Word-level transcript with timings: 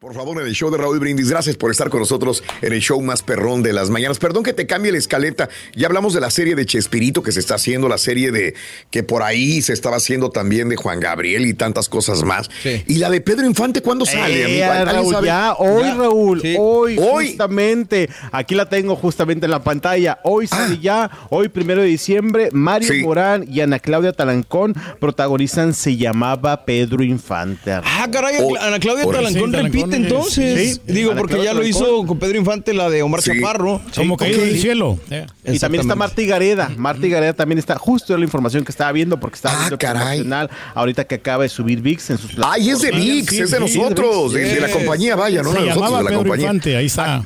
Por 0.00 0.14
favor, 0.14 0.40
en 0.40 0.46
el 0.48 0.54
show 0.54 0.70
de 0.70 0.78
Raúl 0.78 0.98
Brindis, 0.98 1.28
gracias 1.28 1.56
por 1.56 1.70
estar 1.70 1.90
con 1.90 2.00
nosotros 2.00 2.42
en 2.62 2.72
el 2.72 2.80
show 2.80 2.98
más 3.02 3.20
perrón 3.20 3.62
de 3.62 3.74
las 3.74 3.90
mañanas. 3.90 4.18
Perdón 4.18 4.42
que 4.44 4.54
te 4.54 4.66
cambie 4.66 4.90
la 4.92 4.96
escaleta. 4.96 5.50
Ya 5.76 5.88
hablamos 5.88 6.14
de 6.14 6.22
la 6.22 6.30
serie 6.30 6.54
de 6.54 6.64
Chespirito 6.64 7.22
que 7.22 7.32
se 7.32 7.40
está 7.40 7.56
haciendo, 7.56 7.86
la 7.86 7.98
serie 7.98 8.30
de 8.32 8.54
que 8.90 9.02
por 9.02 9.22
ahí 9.22 9.60
se 9.60 9.74
estaba 9.74 9.96
haciendo 9.98 10.30
también 10.30 10.70
de 10.70 10.76
Juan 10.76 11.00
Gabriel 11.00 11.44
y 11.44 11.52
tantas 11.52 11.90
cosas 11.90 12.22
más. 12.22 12.48
Y 12.86 12.94
la 12.94 13.10
de 13.10 13.20
Pedro 13.20 13.44
Infante, 13.44 13.82
¿cuándo 13.82 14.06
sale? 14.06 14.40
Eh, 14.40 14.64
amigo? 14.64 14.72
¿Alguien 14.72 14.94
Raúl, 14.96 15.14
sabe? 15.16 15.26
ya, 15.26 15.52
hoy, 15.58 15.82
Ya, 15.82 15.94
Raúl, 15.94 16.40
sí. 16.40 16.56
hoy, 16.58 16.96
Hoy. 16.98 17.26
justamente, 17.28 18.08
aquí 18.32 18.54
la 18.54 18.70
tengo 18.70 18.96
justamente 18.96 19.44
en 19.44 19.50
la 19.50 19.62
pantalla. 19.62 20.18
Hoy 20.24 20.46
sale 20.46 20.78
ya, 20.78 21.10
hoy 21.28 21.50
primero 21.50 21.82
de 21.82 21.88
diciembre, 21.88 22.48
Mario 22.52 22.88
Ah. 22.90 22.94
Sí. 22.96 23.02
Morán 23.02 23.44
y 23.46 23.60
Ana 23.60 23.78
Claudia 23.78 24.14
Talancón 24.14 24.72
protagonizan 24.98 25.74
Se 25.74 25.98
llamaba 25.98 26.64
Pedro 26.64 27.04
Infante. 27.04 27.70
Ah, 27.72 28.08
caray, 28.10 28.36
Oh, 28.40 28.56
Ana 28.58 28.78
Claudia. 28.80 29.04
Talancón 29.04 29.50
Sí, 29.50 29.56
repite 29.58 29.89
Entonces. 29.96 30.80
sí. 30.86 30.92
Digo, 30.92 31.14
porque 31.16 31.42
ya 31.42 31.52
lo 31.54 31.64
hizo 31.66 32.04
con 32.06 32.18
Pedro 32.18 32.38
Infante, 32.38 32.72
la 32.74 32.88
de 32.90 33.02
Omar 33.02 33.22
Sí. 33.22 33.32
Chaparro. 33.34 33.80
Como 33.94 34.16
caído 34.16 34.40
del 34.40 34.58
cielo. 34.58 34.98
Eh. 35.10 35.26
Y 35.44 35.58
también 35.58 35.82
está 35.82 35.94
Marta 35.94 36.22
Gareda. 36.22 36.70
Marta 36.76 37.06
Gareda 37.06 37.32
también 37.32 37.58
está, 37.58 37.76
justo 37.78 38.16
la 38.16 38.24
información 38.24 38.64
que 38.64 38.70
estaba 38.72 38.92
viendo, 38.92 39.18
porque 39.20 39.36
estaba 39.36 39.54
Ah, 39.56 39.58
viendo 39.60 39.78
caray. 39.78 40.26
ahorita 40.74 41.04
que 41.04 41.16
acaba 41.16 41.42
de 41.42 41.48
subir 41.48 41.80
VIX 41.80 42.10
en 42.10 42.18
sus 42.18 42.30
Ay, 42.42 42.70
es 42.70 42.80
de. 42.80 42.90
VIX, 42.92 43.28
sí, 43.28 43.40
es 43.40 43.50
de 43.50 43.68
sí, 43.68 43.78
nosotros, 43.78 44.32
de, 44.32 44.40
de 44.54 44.60
la 44.60 44.68
compañía, 44.70 45.16
vaya, 45.16 45.42
no 45.42 45.52
Se 45.52 45.58
de 45.60 45.66
nosotros, 45.66 45.76
llamaba 45.90 45.98
de 45.98 46.04
la 46.04 46.10
Pedro 46.10 46.20
compañía. 46.22 46.46
Infante, 46.46 46.76
ahí 46.76 46.86
está. 46.86 47.24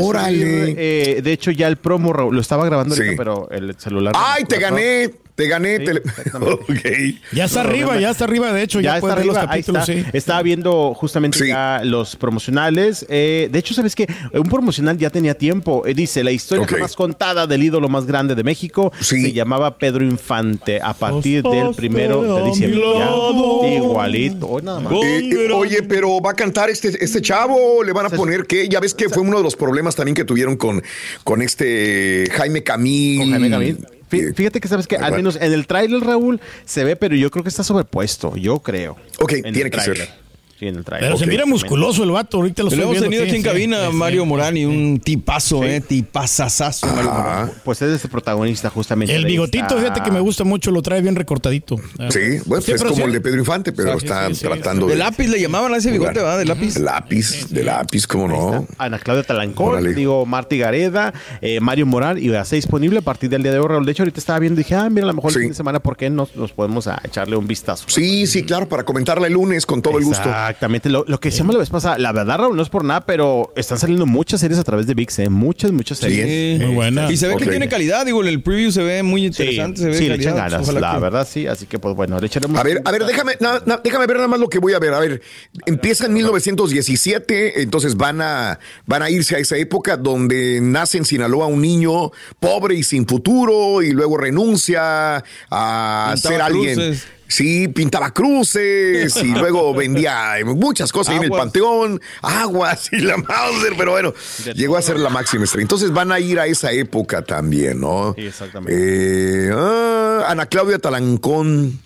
Órale. 0.00 0.38
subir, 0.38 0.74
eh, 0.78 1.20
de 1.22 1.32
hecho, 1.32 1.50
ya 1.50 1.66
el 1.68 1.76
promo 1.76 2.12
lo 2.12 2.40
estaba 2.40 2.64
grabando 2.64 2.94
Sí. 2.94 3.02
ahorita, 3.02 3.16
pero 3.16 3.48
el 3.50 3.74
celular. 3.78 4.14
Ay, 4.16 4.44
te 4.44 4.58
gané, 4.58 5.10
te 5.38 5.46
gané. 5.46 5.78
Sí, 5.78 5.84
te- 5.84 5.90
exactamente. 5.92 6.54
Ok. 6.68 7.32
Ya 7.32 7.44
está 7.44 7.60
arriba, 7.60 7.98
ya 8.00 8.10
está 8.10 8.24
arriba, 8.24 8.52
de 8.52 8.62
hecho, 8.62 8.80
ya, 8.80 8.90
Ya 8.90 8.96
está 8.96 9.06
los 9.08 9.16
arriba, 9.18 9.40
ahí 9.42 9.46
capítulos, 9.46 9.88
está. 9.88 10.02
sí. 10.10 10.16
Estaba 10.16 10.42
viendo 10.42 10.94
justamente 10.94 11.38
Sí. 11.38 11.46
ya 11.48 11.80
los 11.84 12.16
promocionales. 12.16 13.06
Eh, 13.08 13.48
de 13.52 13.58
hecho, 13.60 13.72
¿sabes 13.72 13.94
qué? 13.94 14.06
Un 14.32 14.42
promocional 14.48 14.98
ya 14.98 15.10
tenía 15.10 15.34
tiempo. 15.34 15.86
Eh, 15.86 15.94
dice, 15.94 16.24
la 16.24 16.32
historia 16.32 16.66
más 16.80 16.96
contada 16.96 17.46
del 17.46 17.62
ídolo 17.62 17.88
más 17.88 18.04
grande 18.06 18.34
de 18.34 18.42
México 18.42 18.92
Sí. 19.00 19.22
se 19.22 19.32
llamaba 19.32 19.78
Pedro 19.78 20.04
Infante 20.04 20.80
a 20.82 20.92
partir 20.92 21.42
del 21.44 21.72
primero 21.76 22.22
de 22.42 22.44
diciembre. 22.50 22.80
Ya, 22.98 23.76
igualito. 23.76 24.48
Hoy 24.48 24.62
nada 24.62 24.80
más. 24.80 24.92
Eh, 24.92 25.20
eh, 25.30 25.52
oye, 25.52 25.82
pero 25.84 26.20
va 26.20 26.32
a 26.32 26.34
cantar 26.34 26.68
este, 26.68 26.88
este 27.04 27.22
chavo, 27.22 27.84
le 27.84 27.92
van 27.92 28.06
a 28.06 28.10
poner 28.10 28.44
que, 28.46 28.68
ya 28.68 28.80
ves 28.80 28.92
que 28.94 29.08
fue 29.08 29.22
uno 29.22 29.36
de 29.38 29.44
los 29.44 29.54
problemas 29.54 29.94
también 29.94 30.14
que 30.16 30.24
tuvieron 30.24 30.56
con, 30.56 30.82
con 31.22 31.42
este 31.42 32.28
Jaime 32.32 32.62
Camil. 32.64 33.20
Con 33.20 33.30
Jaime 33.30 33.50
Camil. 33.50 33.86
Eh, 34.10 34.32
Fíjate 34.34 34.60
que 34.60 34.68
sabes 34.68 34.86
que 34.86 34.96
al 34.96 35.12
menos 35.12 35.36
en 35.36 35.52
el 35.52 35.66
tráiler, 35.66 36.00
Raúl, 36.00 36.40
se 36.64 36.84
ve, 36.84 36.96
pero 36.96 37.14
yo 37.14 37.30
creo 37.30 37.42
que 37.42 37.48
está 37.48 37.62
sobrepuesto. 37.62 38.36
Yo 38.36 38.60
creo. 38.60 38.96
Ok, 39.18 39.34
tiene 39.52 39.70
que 39.70 39.80
ser. 39.80 40.27
Sí, 40.58 40.66
en 40.66 40.76
el. 40.76 40.84
Pero 40.84 41.16
se 41.16 41.26
mira 41.26 41.46
musculoso 41.46 42.02
el 42.02 42.10
vato, 42.10 42.38
ahorita 42.38 42.62
lo 42.64 42.70
hemos 42.72 42.98
tenido 42.98 43.22
sí, 43.22 43.28
aquí 43.28 43.36
en 43.36 43.42
sí, 43.42 43.48
cabina, 43.48 43.84
sí, 43.86 43.90
sí. 43.92 43.96
Mario 43.96 44.24
Morán, 44.26 44.56
y 44.56 44.64
un 44.64 44.98
tipazo, 44.98 45.62
¿eh? 45.62 45.80
Tipazazazo, 45.80 46.86
Mario 46.88 47.12
Morán. 47.12 47.26
Ajá. 47.44 47.50
Pues 47.64 47.80
es 47.82 47.94
este 47.94 48.08
protagonista 48.08 48.68
justamente. 48.70 49.14
El 49.14 49.24
bigotito, 49.24 49.78
fíjate 49.78 50.02
que 50.02 50.10
me 50.10 50.20
gusta 50.20 50.42
mucho, 50.44 50.70
lo 50.72 50.82
trae 50.82 51.00
bien 51.00 51.14
recortadito. 51.14 51.76
Sí, 51.76 51.84
bueno, 51.94 52.10
Sí, 52.10 52.40
pues 52.46 52.68
es 52.68 52.82
como 52.82 52.96
sí. 52.96 53.02
el 53.02 53.12
de 53.12 53.20
Pedro 53.20 53.38
Infante, 53.38 53.72
pero 53.72 53.92
Sí, 53.98 54.06
está 54.06 54.28
sí, 54.28 54.34
sí, 54.34 54.44
tratando 54.46 54.86
De 54.86 54.94
de. 54.94 54.98
lápiz 54.98 55.28
le 55.28 55.40
llamaban 55.40 55.72
a 55.74 55.76
ese 55.76 55.90
bigote. 55.92 56.14
¿verdad? 56.14 56.38
De 56.38 56.44
lápiz. 56.44 56.74
De 56.74 56.80
lápiz, 56.80 57.48
de 57.50 57.62
lápiz, 57.64 58.06
¿cómo 58.06 58.26
no? 58.28 58.66
Ana 58.78 58.98
Claudia 58.98 59.22
Talancón, 59.22 59.68
Órale. 59.68 59.94
digo, 59.94 60.26
Marty 60.26 60.58
Gareda, 60.58 61.12
eh, 61.40 61.60
Mario 61.60 61.86
Morán, 61.86 62.18
y 62.18 62.30
ya 62.30 62.40
está 62.42 62.56
disponible 62.56 62.98
a 62.98 63.02
partir 63.02 63.30
del 63.30 63.42
día 63.44 63.52
de 63.52 63.60
hoy, 63.60 63.68
Raúl. 63.68 63.86
De 63.86 63.92
hecho, 63.92 64.02
ahorita 64.02 64.18
estaba 64.18 64.38
viendo 64.40 64.60
y 64.60 64.64
dije, 64.64 64.74
ah, 64.74 64.90
mira, 64.90 65.04
a 65.04 65.08
lo 65.08 65.14
mejor 65.14 65.30
Sí. 65.32 65.38
el 65.38 65.42
fin 65.44 65.50
de 65.50 65.56
semana, 65.56 65.78
¿por 65.80 65.96
qué 65.96 66.10
no 66.10 66.28
nos 66.34 66.52
podemos 66.52 66.86
a 66.88 67.00
echarle 67.04 67.36
un 67.36 67.46
vistazo? 67.46 67.84
Sí, 67.88 68.26
sí, 68.26 68.42
claro, 68.42 68.68
para 68.68 68.84
comentarla 68.84 69.26
el 69.28 69.34
lunes 69.34 69.64
con 69.66 69.82
todo 69.82 69.98
el 69.98 70.04
gusto. 70.04 70.28
Exactamente. 70.48 70.88
Lo, 70.90 71.04
lo 71.06 71.20
que 71.20 71.28
decíamos 71.30 71.54
la 71.54 71.58
vez 71.60 71.70
pasada, 71.70 71.98
la 71.98 72.12
verdad, 72.12 72.38
Raúl, 72.38 72.56
no 72.56 72.62
es 72.62 72.68
por 72.68 72.84
nada, 72.84 73.04
pero 73.06 73.52
están 73.56 73.78
saliendo 73.78 74.06
muchas 74.06 74.40
series 74.40 74.58
a 74.58 74.64
través 74.64 74.86
de 74.86 74.94
VIX, 74.94 75.18
¿eh? 75.20 75.28
Muchas, 75.28 75.72
muchas 75.72 75.98
series. 75.98 76.26
Sí. 76.58 76.64
Muy 76.64 76.74
buena. 76.74 77.10
Y 77.10 77.16
se 77.16 77.28
ve 77.28 77.36
que 77.36 77.46
tiene 77.46 77.68
calidad, 77.68 78.06
digo, 78.06 78.20
en 78.22 78.28
el 78.28 78.42
preview 78.42 78.70
se 78.72 78.82
ve 78.82 79.02
muy 79.02 79.20
Sí, 79.20 79.26
interesante. 79.26 79.80
se 79.80 79.86
ve 79.88 79.94
sí, 79.98 80.08
le 80.08 80.14
echan 80.14 80.36
ganas, 80.36 80.72
la 80.72 80.94
que- 80.94 81.00
verdad, 81.00 81.28
sí. 81.30 81.46
Así 81.46 81.66
que, 81.66 81.78
pues 81.78 81.94
bueno, 81.94 82.18
le 82.20 82.26
echaremos. 82.26 82.58
A 82.58 82.62
ver, 82.62 82.80
a 82.84 82.90
ver, 82.90 83.04
déjame, 83.04 83.32
na- 83.40 83.62
na- 83.66 83.80
déjame 83.82 84.06
ver 84.06 84.16
nada 84.16 84.28
más 84.28 84.40
lo 84.40 84.48
que 84.48 84.58
voy 84.58 84.72
a 84.72 84.78
ver. 84.78 84.94
A 84.94 84.98
ver, 85.00 85.20
empieza 85.66 86.06
en 86.06 86.14
1917, 86.14 87.62
entonces 87.62 87.96
van 87.96 88.20
a, 88.22 88.58
van 88.86 89.02
a 89.02 89.10
irse 89.10 89.36
a 89.36 89.38
esa 89.38 89.56
época 89.56 89.96
donde 89.96 90.60
nace 90.62 90.98
en 90.98 91.04
Sinaloa 91.04 91.46
un 91.46 91.60
niño 91.60 92.10
pobre 92.40 92.74
y 92.74 92.82
sin 92.82 93.06
futuro 93.06 93.82
y 93.82 93.90
luego 93.90 94.16
renuncia 94.16 95.22
a 95.50 96.10
Pintaba 96.14 96.16
ser 96.34 96.42
alguien. 96.42 96.74
cruces. 96.74 97.06
Sí, 97.28 97.68
pintaba 97.68 98.12
cruces 98.12 99.14
y 99.16 99.26
luego 99.34 99.74
vendía 99.74 100.34
muchas 100.44 100.90
cosas 100.90 101.12
ahí 101.12 101.18
en 101.18 101.24
el 101.24 101.30
panteón, 101.30 102.00
aguas 102.22 102.88
y 102.92 103.00
la 103.00 103.18
Mauser, 103.18 103.74
pero 103.76 103.92
bueno, 103.92 104.14
llegó 104.54 104.76
a 104.76 104.82
ser 104.82 104.98
la 104.98 105.10
máxima 105.10 105.44
estrella. 105.44 105.62
Entonces 105.62 105.92
van 105.92 106.10
a 106.10 106.18
ir 106.18 106.40
a 106.40 106.46
esa 106.46 106.72
época 106.72 107.22
también, 107.22 107.80
¿no? 107.80 108.14
Sí, 108.16 108.26
exactamente. 108.26 108.72
Eh, 108.74 109.50
ah, 109.54 110.24
Ana 110.28 110.46
Claudia 110.46 110.78
Talancón. 110.78 111.80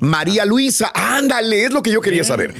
María 0.00 0.44
Luisa, 0.44 0.90
ándale, 0.94 1.64
es 1.64 1.72
lo 1.72 1.82
que 1.82 1.90
yo 1.90 2.00
quería 2.00 2.24
saber. 2.24 2.52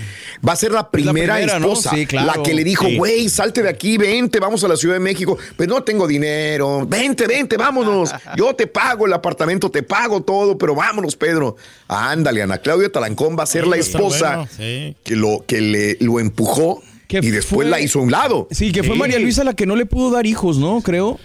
Va 0.46 0.52
a 0.52 0.56
ser 0.56 0.70
la 0.72 0.88
primera, 0.90 1.34
primera, 1.34 1.58
¿no? 1.58 1.68
esposa, 1.72 1.90
Sí, 1.90 2.06
claro. 2.06 2.26
la 2.36 2.42
que 2.44 2.54
le 2.54 2.62
dijo, 2.62 2.86
Sí. 2.86 2.96
güey, 2.96 3.28
salte 3.28 3.62
de 3.62 3.68
aquí, 3.68 3.98
vente, 3.98 4.38
vamos 4.38 4.62
a 4.62 4.68
la 4.68 4.76
Ciudad 4.76 4.94
de 4.94 5.00
México. 5.00 5.36
Pues 5.56 5.68
no 5.68 5.82
tengo 5.82 6.06
dinero, 6.06 6.86
vente, 6.86 7.26
vente, 7.26 7.56
vámonos. 7.56 8.12
Yo 8.36 8.54
te 8.54 8.66
pago 8.68 9.06
el 9.06 9.12
apartamento, 9.12 9.70
te 9.70 9.82
pago 9.82 10.22
todo, 10.22 10.56
pero 10.56 10.74
vámonos, 10.76 11.16
Pedro. 11.16 11.56
Ándale, 11.88 12.42
Ana 12.42 12.58
Claudia 12.58 12.90
Talancón 12.92 13.36
va 13.38 13.42
a 13.42 13.46
ser 13.46 13.66
la 13.66 13.76
esposa 13.76 14.36
bueno, 14.36 14.48
sí. 14.56 14.96
que, 15.02 15.16
lo, 15.16 15.44
que 15.46 15.60
le, 15.60 15.96
lo 16.00 16.20
empujó 16.20 16.82
Que 17.08 17.18
y 17.18 17.30
después 17.30 17.62
fue- 17.62 17.64
la 17.66 17.80
hizo 17.80 17.98
a 17.98 18.02
un 18.02 18.10
lado. 18.12 18.46
Sí, 18.52 18.70
que 18.70 18.84
fue. 18.84 18.94
María 18.96 19.18
Luisa 19.18 19.42
la 19.42 19.54
que 19.54 19.66
no 19.66 19.74
le 19.74 19.86
pudo 19.86 20.10
dar 20.12 20.24
hijos, 20.26 20.58
¿no? 20.58 20.80
Creo. 20.82 21.18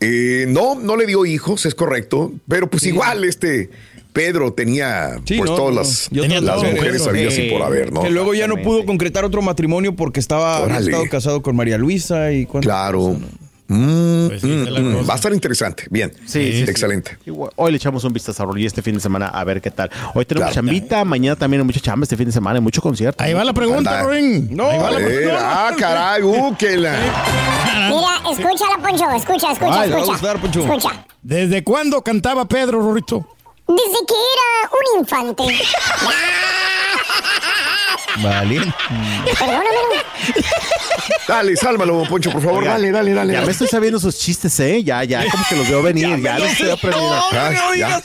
Eh, 0.00 0.44
no, 0.48 0.74
no 0.74 0.96
le 0.96 1.06
dio 1.06 1.24
hijos, 1.24 1.64
es 1.64 1.74
correcto, 1.74 2.32
pero 2.46 2.68
pues 2.68 2.84
igual 2.84 3.24
este 3.24 3.70
Pedro 4.14 4.52
tenía 4.54 5.18
Sí, 5.26 5.36
pues 5.36 5.50
no, 5.50 5.56
todas 5.56 5.74
no, 5.74 5.80
las, 5.80 6.10
mujeres, 6.12 6.40
mujeres 6.74 7.02
Pedro. 7.02 7.10
habidas 7.10 7.38
y 7.38 7.50
por 7.50 7.62
haber, 7.62 7.92
¿no? 7.92 8.00
Que 8.02 8.10
luego 8.10 8.32
ya 8.32 8.46
no 8.46 8.56
pudo 8.56 8.86
concretar 8.86 9.24
otro 9.24 9.42
matrimonio 9.42 9.94
porque 9.94 10.20
estaba 10.20 10.54
había 10.58 10.66
Órale. 10.76 10.86
estado 10.90 11.04
casado 11.10 11.42
con 11.42 11.54
María 11.56 11.76
Luisa 11.76 12.32
y 12.32 12.46
Claro. 12.46 13.16
Mm, 13.66 14.26
Pues 14.28 14.40
sí, 14.42 14.46
mm, 14.46 14.78
mm. 15.02 15.08
Va 15.08 15.14
a 15.14 15.16
estar 15.16 15.32
interesante. 15.32 15.84
Bien. 15.90 16.12
Sí, 16.26 16.52
sí, 16.52 16.64
sí. 16.64 16.70
Excelente. 16.70 17.16
Hoy 17.56 17.72
le 17.72 17.76
echamos 17.78 18.04
un 18.04 18.12
vistazo 18.12 18.42
a 18.42 18.46
Raúl 18.46 18.60
y 18.60 18.66
este 18.66 18.82
fin 18.82 18.94
de 18.94 19.00
semana 19.00 19.28
a 19.28 19.42
ver 19.42 19.60
qué 19.62 19.70
tal. 19.70 19.90
Hoy 20.14 20.24
tenemos 20.26 20.52
Claro. 20.52 20.54
chambita, 20.66 21.04
mañana 21.04 21.34
también 21.34 21.62
hay 21.62 21.66
mucha 21.66 21.80
chamba 21.80 22.04
este 22.04 22.16
fin 22.16 22.26
de 22.26 22.32
semana, 22.32 22.58
hay 22.58 22.62
mucho 22.62 22.80
concierto. 22.82 23.24
Ahí 23.24 23.32
va 23.32 23.42
la 23.42 23.54
pregunta, 23.54 24.00
Anda. 24.00 24.12
Ring. 24.12 24.50
No, 24.50 24.68
Ahí 24.70 24.78
va 24.78 24.90
la 24.90 24.96
pregunta. 24.98 25.38
ah, 25.68 25.72
caray, 25.78 26.22
uh, 26.22 26.54
que 26.56 26.76
la- 26.76 26.92
Mira, 27.88 28.30
escúchala, 28.30 28.78
Poncho, 28.82 29.10
escucha, 29.16 29.52
escucha, 29.52 29.80
Ay, 29.80 29.88
te 29.88 29.94
va 29.94 29.98
a 29.98 30.00
escucha. 30.02 30.12
gustar, 30.12 30.40
Poncho. 30.40 30.60
Escucha. 30.60 31.06
¿Desde 31.22 31.64
cuándo 31.64 32.02
cantaba 32.02 32.46
Pedro, 32.46 32.80
Rorito? 32.80 33.26
Desde 33.66 34.06
que 34.06 34.14
era 34.14 34.70
un 34.72 35.00
infante. 35.00 35.44
Vale. 38.22 38.60
Perdóname. 39.38 40.04
Dale, 41.26 41.56
sálvalo, 41.56 42.04
Poncho, 42.04 42.30
por 42.30 42.42
favor. 42.42 42.60
Oiga, 42.60 42.72
dale, 42.72 42.90
dale, 42.92 43.12
dale. 43.14 43.32
Ya 43.32 43.40
me 43.42 43.50
estoy 43.50 43.66
sabiendo 43.66 43.98
sus 43.98 44.16
chistes, 44.16 44.58
¿eh? 44.60 44.82
Ya, 44.84 45.02
ya, 45.04 45.24
como 45.30 45.44
que 45.48 45.56
los 45.56 45.68
veo 45.68 45.82
venir, 45.82 46.20
ya, 46.20 46.38
los 46.38 46.50
estoy 46.50 46.70
aprendiendo. 46.70 47.14
Ah, 47.32 47.50
ya. 47.76 48.02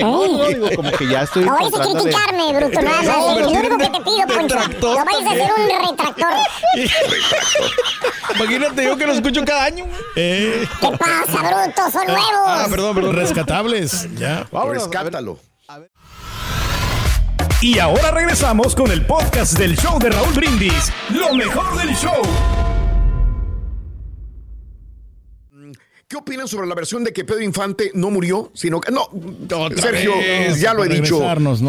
No, 0.00 0.26
no, 0.26 0.48
digo, 0.48 0.68
como 0.76 0.90
que 0.92 1.08
ya 1.08 1.22
estoy 1.22 1.44
No 1.44 1.52
vayas 1.52 1.74
a 1.74 1.82
criticarme, 1.82 2.52
bruto, 2.52 2.82
nada 2.82 2.98
a 2.98 3.02
más. 3.02 3.38
Lo 3.38 3.48
único 3.48 3.78
que 3.78 3.90
te 3.90 4.00
pido, 4.00 4.26
Poncho. 4.28 4.56
No 4.80 5.04
vayas 5.04 5.26
a 5.26 5.34
ser 5.34 5.50
un 5.56 5.88
retractor. 5.88 6.32
Imagínate 8.34 8.84
yo 8.84 8.96
que 8.96 9.06
lo 9.06 9.12
escucho 9.12 9.44
cada 9.44 9.64
año. 9.64 9.86
Eh, 10.16 10.66
¿Qué 10.80 10.88
pasa, 10.98 11.64
bruto? 11.64 11.90
Son 11.90 12.06
nuevos. 12.06 12.46
Ah, 12.46 12.66
perdón, 12.70 12.94
perdón. 12.94 13.16
rescatables. 13.16 14.08
Ya. 14.14 14.46
Vámonos, 14.50 14.84
a 14.84 14.88
ver. 14.88 15.04
Rescátalo. 15.04 15.51
Y 17.62 17.78
ahora 17.78 18.10
regresamos 18.10 18.74
con 18.74 18.90
el 18.90 19.06
podcast 19.06 19.56
del 19.56 19.76
show 19.76 19.98
de 20.00 20.10
Raúl 20.10 20.34
Brindis. 20.34 20.92
Lo 21.14 21.32
mejor 21.34 21.76
del 21.78 21.94
show. 21.94 22.20
¿Qué 26.08 26.16
opinan 26.18 26.46
sobre 26.48 26.66
la 26.66 26.74
versión 26.74 27.04
de 27.04 27.12
que 27.12 27.24
Pedro 27.24 27.40
Infante 27.40 27.90
no 27.94 28.10
murió, 28.10 28.50
sino 28.52 28.80
que 28.80 28.92
no? 28.92 29.02
Otra 29.56 29.80
Sergio, 29.80 30.14
vez, 30.16 30.60
ya 30.60 30.74
lo 30.74 30.84
he 30.84 30.88
dicho. 30.88 31.22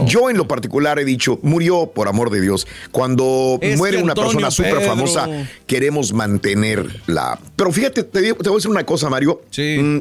Yo 0.05 0.29
en 0.29 0.35
lo 0.37 0.47
particular 0.47 0.99
he 0.99 1.05
dicho, 1.05 1.39
murió 1.43 1.85
por 1.93 2.07
amor 2.09 2.29
de 2.29 2.41
Dios. 2.41 2.67
Cuando 2.91 3.57
Es 3.61 3.77
muere 3.77 4.01
una 4.03 4.15
persona 4.15 4.51
súper 4.51 4.81
famosa, 4.81 5.29
queremos 5.67 6.11
mantenerla. 6.11 7.39
Pero 7.55 7.71
fíjate, 7.71 8.03
te, 8.03 8.19
digo- 8.19 8.35
te 8.37 8.49
voy 8.49 8.55
a 8.55 8.57
decir 8.57 8.71
una 8.71 8.85
cosa, 8.85 9.09
Mario. 9.09 9.43
Sí. 9.51 9.77
Mm, 9.79 9.99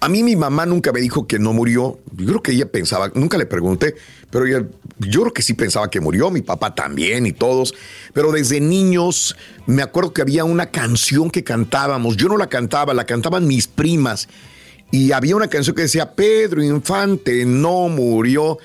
a 0.00 0.08
mí 0.08 0.22
mi 0.22 0.36
mamá 0.36 0.66
nunca 0.66 0.92
me 0.92 1.00
dijo 1.00 1.26
que 1.26 1.38
no 1.38 1.52
murió. 1.52 1.98
Yo 2.16 2.26
creo 2.26 2.42
que 2.42 2.52
ella 2.52 2.70
pensaba, 2.70 3.10
nunca 3.14 3.38
le 3.38 3.46
pregunté, 3.46 3.94
pero 4.30 4.46
ella, 4.46 4.66
yo 4.98 5.20
creo 5.22 5.32
que 5.32 5.42
sí 5.42 5.54
pensaba 5.54 5.90
que 5.90 6.00
murió, 6.00 6.30
mi 6.30 6.42
papá 6.42 6.74
también 6.74 7.26
y 7.26 7.32
todos. 7.32 7.74
Pero 8.14 8.32
desde 8.32 8.60
niños 8.60 9.36
me 9.66 9.82
acuerdo 9.82 10.12
que 10.12 10.22
había 10.22 10.44
una 10.44 10.70
canción 10.70 11.30
que 11.30 11.44
cantábamos. 11.44 12.16
Yo 12.16 12.28
no 12.28 12.36
la 12.36 12.48
cantaba, 12.48 12.94
la 12.94 13.04
cantaban 13.06 13.46
mis 13.46 13.66
primas. 13.68 14.28
Y 14.90 15.12
había 15.12 15.36
una 15.36 15.48
canción 15.48 15.74
que 15.74 15.82
decía, 15.82 16.14
Pedro 16.14 16.62
Infante 16.62 17.44
no 17.46 17.88
murió. 17.88 18.58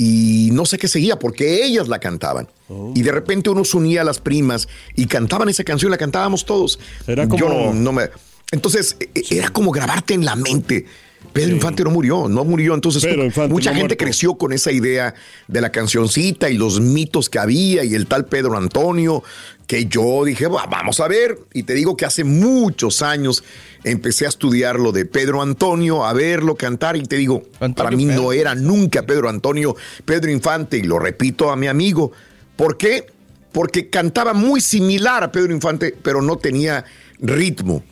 Y 0.00 0.50
no 0.52 0.64
sé 0.64 0.78
qué 0.78 0.86
seguía, 0.86 1.18
porque 1.18 1.64
ellas 1.64 1.88
la 1.88 1.98
cantaban. 1.98 2.48
Y 2.94 3.02
de 3.02 3.10
repente 3.10 3.50
uno 3.50 3.64
se 3.64 3.76
unía 3.76 4.02
a 4.02 4.04
las 4.04 4.20
primas 4.20 4.68
y 4.94 5.06
cantaban 5.06 5.48
esa 5.48 5.64
canción, 5.64 5.90
la 5.90 5.96
cantábamos 5.98 6.44
todos. 6.44 6.78
Era 7.06 7.24
Yo 7.24 7.30
como- 7.30 7.48
no, 7.48 7.74
no 7.74 7.92
me... 7.92 8.08
Entonces, 8.50 8.96
e- 9.00 9.10
e- 9.14 9.36
era 9.38 9.48
como 9.50 9.70
grabarte 9.70 10.14
en 10.14 10.24
la 10.24 10.36
mente. 10.36 10.86
Pedro 11.32 11.54
Infante 11.54 11.84
no 11.84 11.90
murió, 11.90 12.28
no 12.28 12.44
murió. 12.44 12.74
Entonces, 12.74 13.04
mucha 13.04 13.70
no 13.70 13.76
gente 13.76 13.78
muerto. 13.80 13.96
creció 13.96 14.34
con 14.36 14.52
esa 14.52 14.72
idea 14.72 15.14
de 15.48 15.60
la 15.60 15.70
cancioncita 15.70 16.48
y 16.48 16.56
los 16.56 16.80
mitos 16.80 17.28
que 17.28 17.38
había 17.38 17.84
y 17.84 17.94
el 17.94 18.06
tal 18.06 18.26
Pedro 18.26 18.56
Antonio, 18.56 19.22
que 19.66 19.86
yo 19.86 20.24
dije, 20.24 20.46
"Va, 20.46 20.66
vamos 20.66 21.00
a 21.00 21.08
ver. 21.08 21.38
Y 21.52 21.64
te 21.64 21.74
digo 21.74 21.96
que 21.96 22.06
hace 22.06 22.24
muchos 22.24 23.02
años 23.02 23.44
empecé 23.84 24.26
a 24.26 24.28
estudiar 24.28 24.78
lo 24.80 24.92
de 24.92 25.04
Pedro 25.04 25.42
Antonio, 25.42 26.06
a 26.06 26.12
verlo 26.12 26.54
cantar 26.56 26.96
y 26.96 27.02
te 27.02 27.16
digo, 27.16 27.42
Antonio 27.60 27.74
para 27.74 27.90
mí 27.90 28.06
Pedro. 28.06 28.22
no 28.22 28.32
era 28.32 28.54
nunca 28.54 29.02
Pedro 29.02 29.28
Antonio, 29.28 29.76
Pedro 30.04 30.30
Infante, 30.30 30.78
y 30.78 30.82
lo 30.84 30.98
repito 30.98 31.50
a 31.50 31.56
mi 31.56 31.66
amigo. 31.66 32.12
¿Por 32.56 32.76
qué? 32.78 33.06
Porque 33.52 33.90
cantaba 33.90 34.32
muy 34.34 34.60
similar 34.60 35.24
a 35.24 35.32
Pedro 35.32 35.52
Infante, 35.52 35.94
pero 36.02 36.22
no 36.22 36.36
tenía 36.38 36.84
ritmo. 37.20 37.82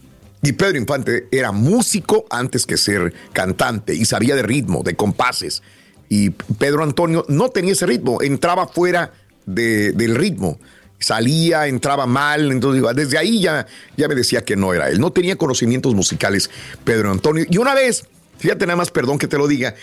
Y 0.47 0.53
Pedro 0.53 0.79
Infante 0.79 1.27
era 1.33 1.51
músico 1.51 2.25
antes 2.31 2.67
que 2.67 2.77
ser 2.77 3.13
cantante 3.33 3.95
y 3.95 4.05
sabía 4.05 4.37
de 4.37 4.43
ritmo, 4.43 4.83
de 4.85 4.95
compases. 4.95 5.63
Y 6.09 6.31
Pedro 6.31 6.85
Antonio 6.85 7.25
no 7.29 7.49
tenía 7.49 7.73
ese 7.73 7.85
ritmo, 7.85 8.23
entraba 8.23 8.69
fuera 8.69 9.13
de- 9.45 9.91
del 9.93 10.15
ritmo. 10.15 10.61
Salía, 11.01 11.67
entraba 11.67 12.07
mal, 12.07 12.53
entonces 12.53 12.83
desde 12.95 13.19
ahí 13.19 13.41
ya, 13.41 13.67
ya 13.97 14.07
me 14.07 14.15
decía 14.15 14.45
que 14.45 14.55
no 14.55 14.73
era 14.73 14.89
él. 14.89 15.01
No 15.01 15.11
tenía 15.11 15.35
conocimientos 15.37 15.95
musicales 15.97 16.49
Pedro 16.85 17.11
Antonio. 17.11 17.45
Y 17.51 17.59
una 17.59 17.75
vez, 17.75 18.05
fíjate 18.39 18.67
nada 18.67 18.77
más, 18.77 18.93
perdón 18.93 19.19
que 19.19 19.27
te 19.27 19.37
lo 19.39 19.49
diga, 19.49 19.75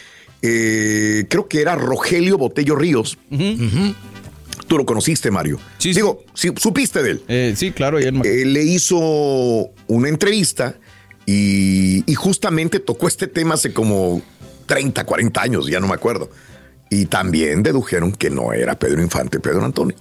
eh, 0.41 1.25
creo 1.29 1.49
que 1.49 1.59
era 1.61 1.75
Rogelio 1.75 2.37
Botello 2.37 2.75
Ríos. 2.77 3.17
Tú 4.67 4.77
lo 4.77 4.85
conociste, 4.85 5.29
Mario. 5.29 5.59
Sí, 5.77 5.89
sí. 5.89 5.95
Digo, 5.99 6.23
sí, 6.33 6.49
supiste 6.55 7.03
de 7.03 7.11
él. 7.11 7.23
Eh, 7.27 7.53
sí, 7.57 7.71
claro. 7.71 7.99
y 7.99 8.03
él 8.03 8.13
me- 8.13 8.27
Eh, 8.27 8.45
le 8.45 8.63
hizo 8.63 9.69
una 9.87 10.09
entrevista 10.09 10.75
y, 11.25 12.03
justamente 12.15 12.79
tocó 12.79 13.07
este 13.07 13.27
tema 13.27 13.55
hace 13.55 13.73
como 13.73 14.21
30, 14.65 15.05
40 15.05 15.41
años, 15.41 15.67
ya 15.67 15.79
no 15.79 15.87
me 15.87 15.93
acuerdo. 15.93 16.29
Y 16.89 17.05
también 17.05 17.63
dedujeron 17.63 18.11
que 18.11 18.29
no 18.29 18.53
era 18.53 18.77
Pedro 18.77 19.01
Infante, 19.01 19.39
Pedro 19.39 19.65
Antonio. 19.65 19.95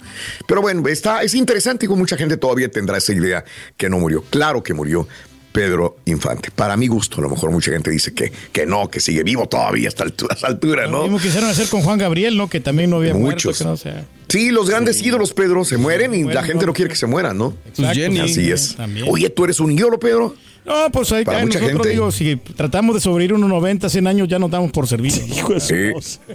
Pero 0.47 0.61
bueno, 0.61 0.87
está, 0.87 1.23
es 1.23 1.33
interesante 1.33 1.85
y 1.85 1.89
mucha 1.89 2.17
gente 2.17 2.37
todavía 2.37 2.69
tendrá 2.69 2.97
esa 2.97 3.13
idea 3.13 3.43
que 3.77 3.89
no 3.89 3.97
murió. 3.97 4.23
Claro 4.29 4.61
que 4.61 4.73
murió 4.73 5.07
Pedro 5.53 5.97
Infante. 6.05 6.49
Para 6.53 6.75
mi 6.75 6.87
gusto, 6.87 7.19
a 7.19 7.21
lo 7.21 7.29
mejor 7.29 7.51
mucha 7.51 7.71
gente 7.71 7.89
dice 7.91 8.13
que, 8.13 8.31
que 8.51 8.65
no, 8.65 8.89
que 8.89 8.99
sigue 8.99 9.23
vivo 9.23 9.47
todavía 9.47 9.87
hasta 9.87 10.03
altu- 10.03 10.27
a 10.29 10.33
esa 10.33 10.47
altura, 10.47 10.85
Lo 10.87 10.91
¿no? 10.91 11.03
mismo 11.03 11.19
quisieron 11.19 11.49
hacer 11.49 11.69
con 11.69 11.81
Juan 11.81 11.97
Gabriel, 11.99 12.35
¿no? 12.35 12.49
Que 12.49 12.59
también 12.59 12.89
no 12.89 12.97
había 12.97 13.13
Muchos. 13.13 13.45
muerto. 13.45 13.57
Que 13.59 13.63
no 13.65 13.77
sea. 13.77 14.05
Sí, 14.27 14.49
los 14.51 14.67
grandes 14.69 15.01
ídolos, 15.03 15.31
Pedro, 15.31 15.63
se 15.63 15.77
mueren 15.77 16.13
y 16.15 16.23
Mueren, 16.23 16.35
la 16.35 16.43
gente 16.43 16.61
no. 16.65 16.71
no 16.71 16.73
quiere 16.73 16.89
que 16.89 16.95
se 16.95 17.05
mueran, 17.05 17.37
¿no? 17.37 17.55
Pues 17.75 17.91
Jenny. 17.93 18.19
Así 18.19 18.51
es. 18.51 18.75
También. 18.75 19.05
Oye, 19.07 19.29
tú 19.29 19.43
eres 19.45 19.59
un 19.59 19.71
ídolo, 19.71 19.99
Pedro. 19.99 20.35
No, 20.65 20.89
pues 20.93 21.11
ahí 21.11 21.25
Para 21.25 21.39
mucha 21.39 21.59
nosotros 21.59 21.81
gente. 21.85 21.89
digo, 21.89 22.09
si 22.11 22.37
tratamos 22.37 22.95
de 22.95 23.01
sobrevivir 23.01 23.33
unos 23.33 23.49
90, 23.49 23.89
100 23.89 24.07
años, 24.07 24.29
ya 24.29 24.39
nos 24.39 24.49
damos 24.49 24.71
por 24.71 24.87
servido. 24.87 25.17
¿no? 25.49 25.59
Sí. 25.59 25.75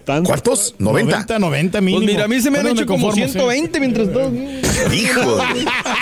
¿Cuántos? 0.05 0.75
90. 0.79 1.13
90, 1.17 1.39
90 1.39 1.81
mínimo. 1.81 2.01
Pues 2.05 2.13
mira, 2.13 2.25
a 2.27 2.29
mí 2.29 2.39
se 2.41 2.51
me 2.51 2.59
han 2.59 2.67
hecho 2.67 2.85
como 2.85 3.07
conformo, 3.07 3.25
sí. 3.27 3.33
120 3.33 3.81
mientras 3.81 4.13
todo. 4.13 4.31
Hijo. 4.95 5.39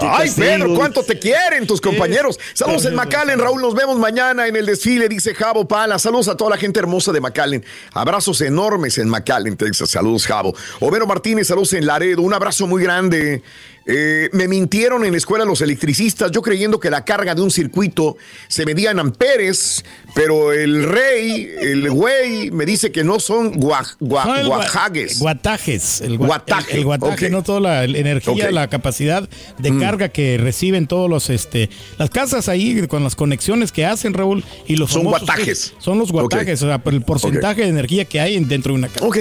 Ay, 0.00 0.30
Pedro, 0.36 0.74
¿cuánto 0.74 1.02
te 1.02 1.18
quieren 1.18 1.66
tus 1.66 1.80
compañeros? 1.80 2.38
Saludos 2.54 2.84
en 2.86 2.94
McAllen, 2.94 3.38
Raúl. 3.38 3.60
Nos 3.60 3.74
vemos 3.74 3.98
mañana 3.98 4.46
en 4.46 4.56
el 4.56 4.66
desfile, 4.66 5.08
dice 5.08 5.34
Javo 5.34 5.66
Pala. 5.66 5.98
Saludos 5.98 6.28
a 6.28 6.36
toda 6.36 6.50
la 6.50 6.56
gente 6.56 6.80
hermosa 6.80 7.12
de 7.12 7.20
McAllen. 7.20 7.64
Abrazos 7.92 8.40
enormes 8.40 8.98
en 8.98 9.08
McAllen, 9.08 9.56
Texas. 9.56 9.90
Saludos, 9.90 10.26
Javo. 10.26 10.54
Homero 10.80 11.06
Martínez, 11.06 11.48
saludos 11.48 11.72
en 11.74 11.86
Laredo. 11.86 12.22
Un 12.22 12.34
abrazo 12.34 12.66
muy 12.66 12.82
grande. 12.82 13.42
Eh, 13.88 14.28
me 14.32 14.48
mintieron 14.48 15.04
en 15.04 15.12
la 15.12 15.16
escuela 15.18 15.44
los 15.44 15.60
electricistas, 15.60 16.32
yo 16.32 16.42
creyendo 16.42 16.80
que 16.80 16.90
la 16.90 17.04
carga 17.04 17.36
de 17.36 17.42
un 17.42 17.52
circuito 17.52 18.16
se 18.48 18.66
medía 18.66 18.90
en 18.90 18.98
amperes, 18.98 19.84
pero 20.12 20.52
el 20.52 20.82
rey, 20.82 21.48
el 21.60 21.88
güey, 21.90 22.50
me 22.50 22.66
dice 22.66 22.90
que 22.90 23.04
no 23.04 23.20
son 23.20 23.54
gua- 23.54 23.96
gua- 24.00 24.24
No, 24.26 24.34
el 24.36 24.46
gua- 24.46 24.56
guajagues. 24.56 25.20
Guatajes. 25.20 26.00
El, 26.00 26.18
gua- 26.18 26.26
Guataje, 26.26 26.72
El, 26.72 26.78
el 26.78 26.84
guataje, 26.84 27.30
no 27.30 27.42
toda 27.44 27.60
la 27.60 27.84
energía. 27.84 28.50
Mm. 28.50 28.54
la 28.54 28.68
capacidad 28.68 29.28
de 29.58 29.78
carga 29.78 30.08
que 30.08 30.36
reciben 30.36 30.86
todos 30.88 31.08
los, 31.08 31.30
este, 31.30 31.70
las 31.98 32.10
casas 32.10 32.48
ahí 32.48 32.86
con 32.88 33.04
las 33.04 33.14
conexiones 33.14 33.70
que 33.70 33.86
hacen, 33.86 34.14
Raúl. 34.14 34.44
Y 34.66 34.76
los 34.76 34.90
Son 34.90 35.02
famosos, 35.04 35.26
guatajes. 35.28 35.58
sí, 35.60 35.74
Son 35.78 35.98
los 35.98 36.10
guatajes, 36.10 36.60
o 36.62 36.66
sea, 36.66 36.82
el 36.86 37.02
porcentaje 37.02 37.62
de 37.62 37.68
energía 37.68 38.04
que 38.04 38.18
hay 38.18 38.42
dentro 38.44 38.72
de 38.72 38.78
una 38.80 38.88
casa. 38.88 39.06
Ok. 39.06 39.18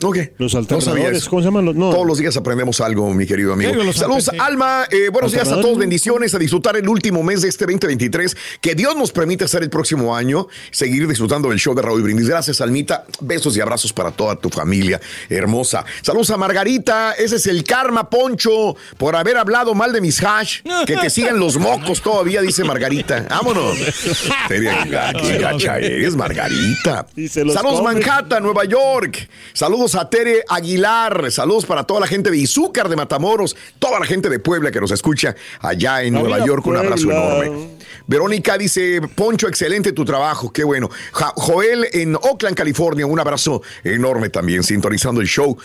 Los 0.00 0.54
No 0.54 0.60
alternadores, 0.60 1.18
eso. 1.18 1.30
¿cómo 1.30 1.42
se 1.42 1.46
llaman 1.46 1.64
los? 1.64 1.74
No. 1.74 1.90
Todos 1.90 2.06
los 2.06 2.18
días 2.18 2.36
aprendemos 2.36 2.80
algo, 2.80 3.12
mi 3.12 3.26
querido 3.26 3.52
amigo. 3.52 3.92
Saludos. 3.92 4.30
Alma. 4.38 4.86
Eh, 4.90 5.08
buenos 5.10 5.32
días 5.32 5.48
a 5.48 5.60
todos. 5.60 5.78
Bendiciones 5.78 6.34
a 6.34 6.38
disfrutar 6.38 6.76
el 6.76 6.88
último 6.88 7.22
mes 7.22 7.42
de 7.42 7.48
este 7.48 7.64
2023. 7.66 8.36
Que 8.60 8.74
Dios 8.74 8.96
nos 8.96 9.12
permita 9.12 9.44
hacer 9.46 9.62
el 9.62 9.70
próximo 9.70 10.14
año, 10.14 10.46
seguir 10.70 11.06
disfrutando 11.08 11.48
del 11.48 11.58
show 11.58 11.74
de 11.74 11.82
Raúl 11.82 12.02
Brindis. 12.02 12.28
Gracias, 12.28 12.60
Almita. 12.60 13.04
Besos 13.20 13.56
y 13.56 13.60
abrazos 13.60 13.92
para 13.92 14.10
toda 14.10 14.36
tu 14.36 14.48
familia 14.50 15.00
hermosa. 15.28 15.84
Saludos 16.02 16.30
a 16.30 16.36
Margarita. 16.36 17.12
Ese 17.12 17.36
es 17.36 17.46
el 17.46 17.64
karma, 17.64 18.08
Poncho, 18.08 18.76
por 18.96 19.16
haber 19.16 19.36
hablado 19.36 19.74
mal 19.74 19.92
de 19.92 20.00
mis 20.00 20.22
hash. 20.22 20.60
Que 20.86 20.96
te 20.96 21.10
sigan 21.10 21.38
los 21.38 21.56
mocos 21.56 22.00
todavía, 22.02 22.40
dice 22.40 22.64
Margarita. 22.64 23.26
Vámonos. 23.28 23.76
Sería 24.48 24.84
qué 25.20 25.38
gacha 25.38 25.78
eres, 25.78 26.14
Margarita. 26.16 27.06
Saludos. 27.28 27.82
Manhattan. 27.82 28.42
Nueva 28.42 28.64
York. 28.64 29.28
Saludos 29.52 29.87
a 29.94 30.08
Tere 30.10 30.44
Aguilar. 30.48 31.30
Saludos 31.30 31.66
para 31.66 31.84
toda 31.84 32.00
la 32.00 32.06
gente 32.06 32.30
de 32.30 32.36
Izúcar 32.38 32.88
de 32.88 32.96
Matamoros, 32.96 33.56
toda 33.78 33.98
la 34.00 34.06
gente 34.06 34.28
de 34.28 34.38
Puebla 34.38 34.70
que 34.70 34.80
nos 34.80 34.90
escucha 34.90 35.34
allá 35.60 36.02
en 36.02 36.14
Nueva 36.14 36.44
York. 36.44 36.66
Un 36.66 36.76
abrazo 36.76 37.10
enorme. 37.10 37.68
Verónica 38.06 38.56
dice, 38.56 39.00
Poncho, 39.14 39.48
excelente 39.48 39.92
tu 39.92 40.04
trabajo, 40.04 40.52
qué 40.52 40.64
bueno. 40.64 40.88
Ja- 41.12 41.32
Joel 41.36 41.86
en 41.92 42.14
Oakland, 42.16 42.56
California, 42.56 43.06
un 43.06 43.20
abrazo 43.20 43.62
enorme 43.84 44.30
también, 44.30 44.62
sintonizando 44.62 45.20
el 45.20 45.26
show. 45.26 45.56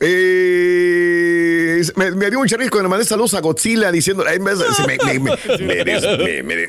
Eh, 0.00 1.82
me, 1.96 2.10
me 2.12 2.30
dio 2.30 2.40
un 2.40 2.46
charril 2.46 2.70
cuando 2.70 2.84
le 2.84 2.90
mandé 2.90 3.04
saludos 3.04 3.34
a 3.34 3.40
Godzilla 3.40 3.90
diciendo, 3.92 4.24
"Ay, 4.26 4.38
me, 4.38 4.52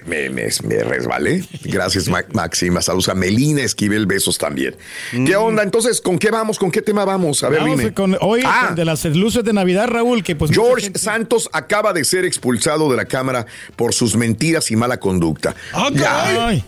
me, 0.05 0.83
resbalé. 0.83 1.43
Gracias, 1.63 2.07
Ma- 2.07 2.23
Máxima. 2.33 2.81
Saludos 2.81 3.09
a 3.09 3.15
Melina 3.15 3.61
Esquivel, 3.61 4.05
besos 4.05 4.37
también. 4.37 4.75
¿Qué 5.11 5.35
onda? 5.35 5.63
Entonces, 5.63 6.01
¿con 6.01 6.17
qué 6.19 6.31
vamos? 6.31 6.59
¿Con 6.59 6.71
qué 6.71 6.81
tema 6.81 7.05
vamos? 7.05 7.43
A 7.43 7.49
ver, 7.49 7.61
Vamos 7.61 7.79
dime. 7.79 7.93
con, 7.93 8.17
hoy 8.21 8.41
Ah. 8.45 8.73
de 8.75 8.85
las 8.85 9.05
luces 9.05 9.43
de 9.43 9.53
Navidad, 9.53 9.87
Raúl, 9.87 10.23
que 10.23 10.35
pues 10.35 10.51
George 10.51 10.83
gente- 10.85 10.99
Santos 10.99 11.49
acaba 11.53 11.93
de 11.93 12.03
ser 12.03 12.25
expulsado 12.25 12.89
de 12.89 12.97
la 12.97 13.05
Cámara 13.05 13.45
por 13.75 13.93
sus 13.93 14.15
mentiras 14.15 14.69
y 14.71 14.75
mala 14.75 14.99
conducta. 14.99 15.55
ya, 15.93 16.47
Ay, 16.47 16.63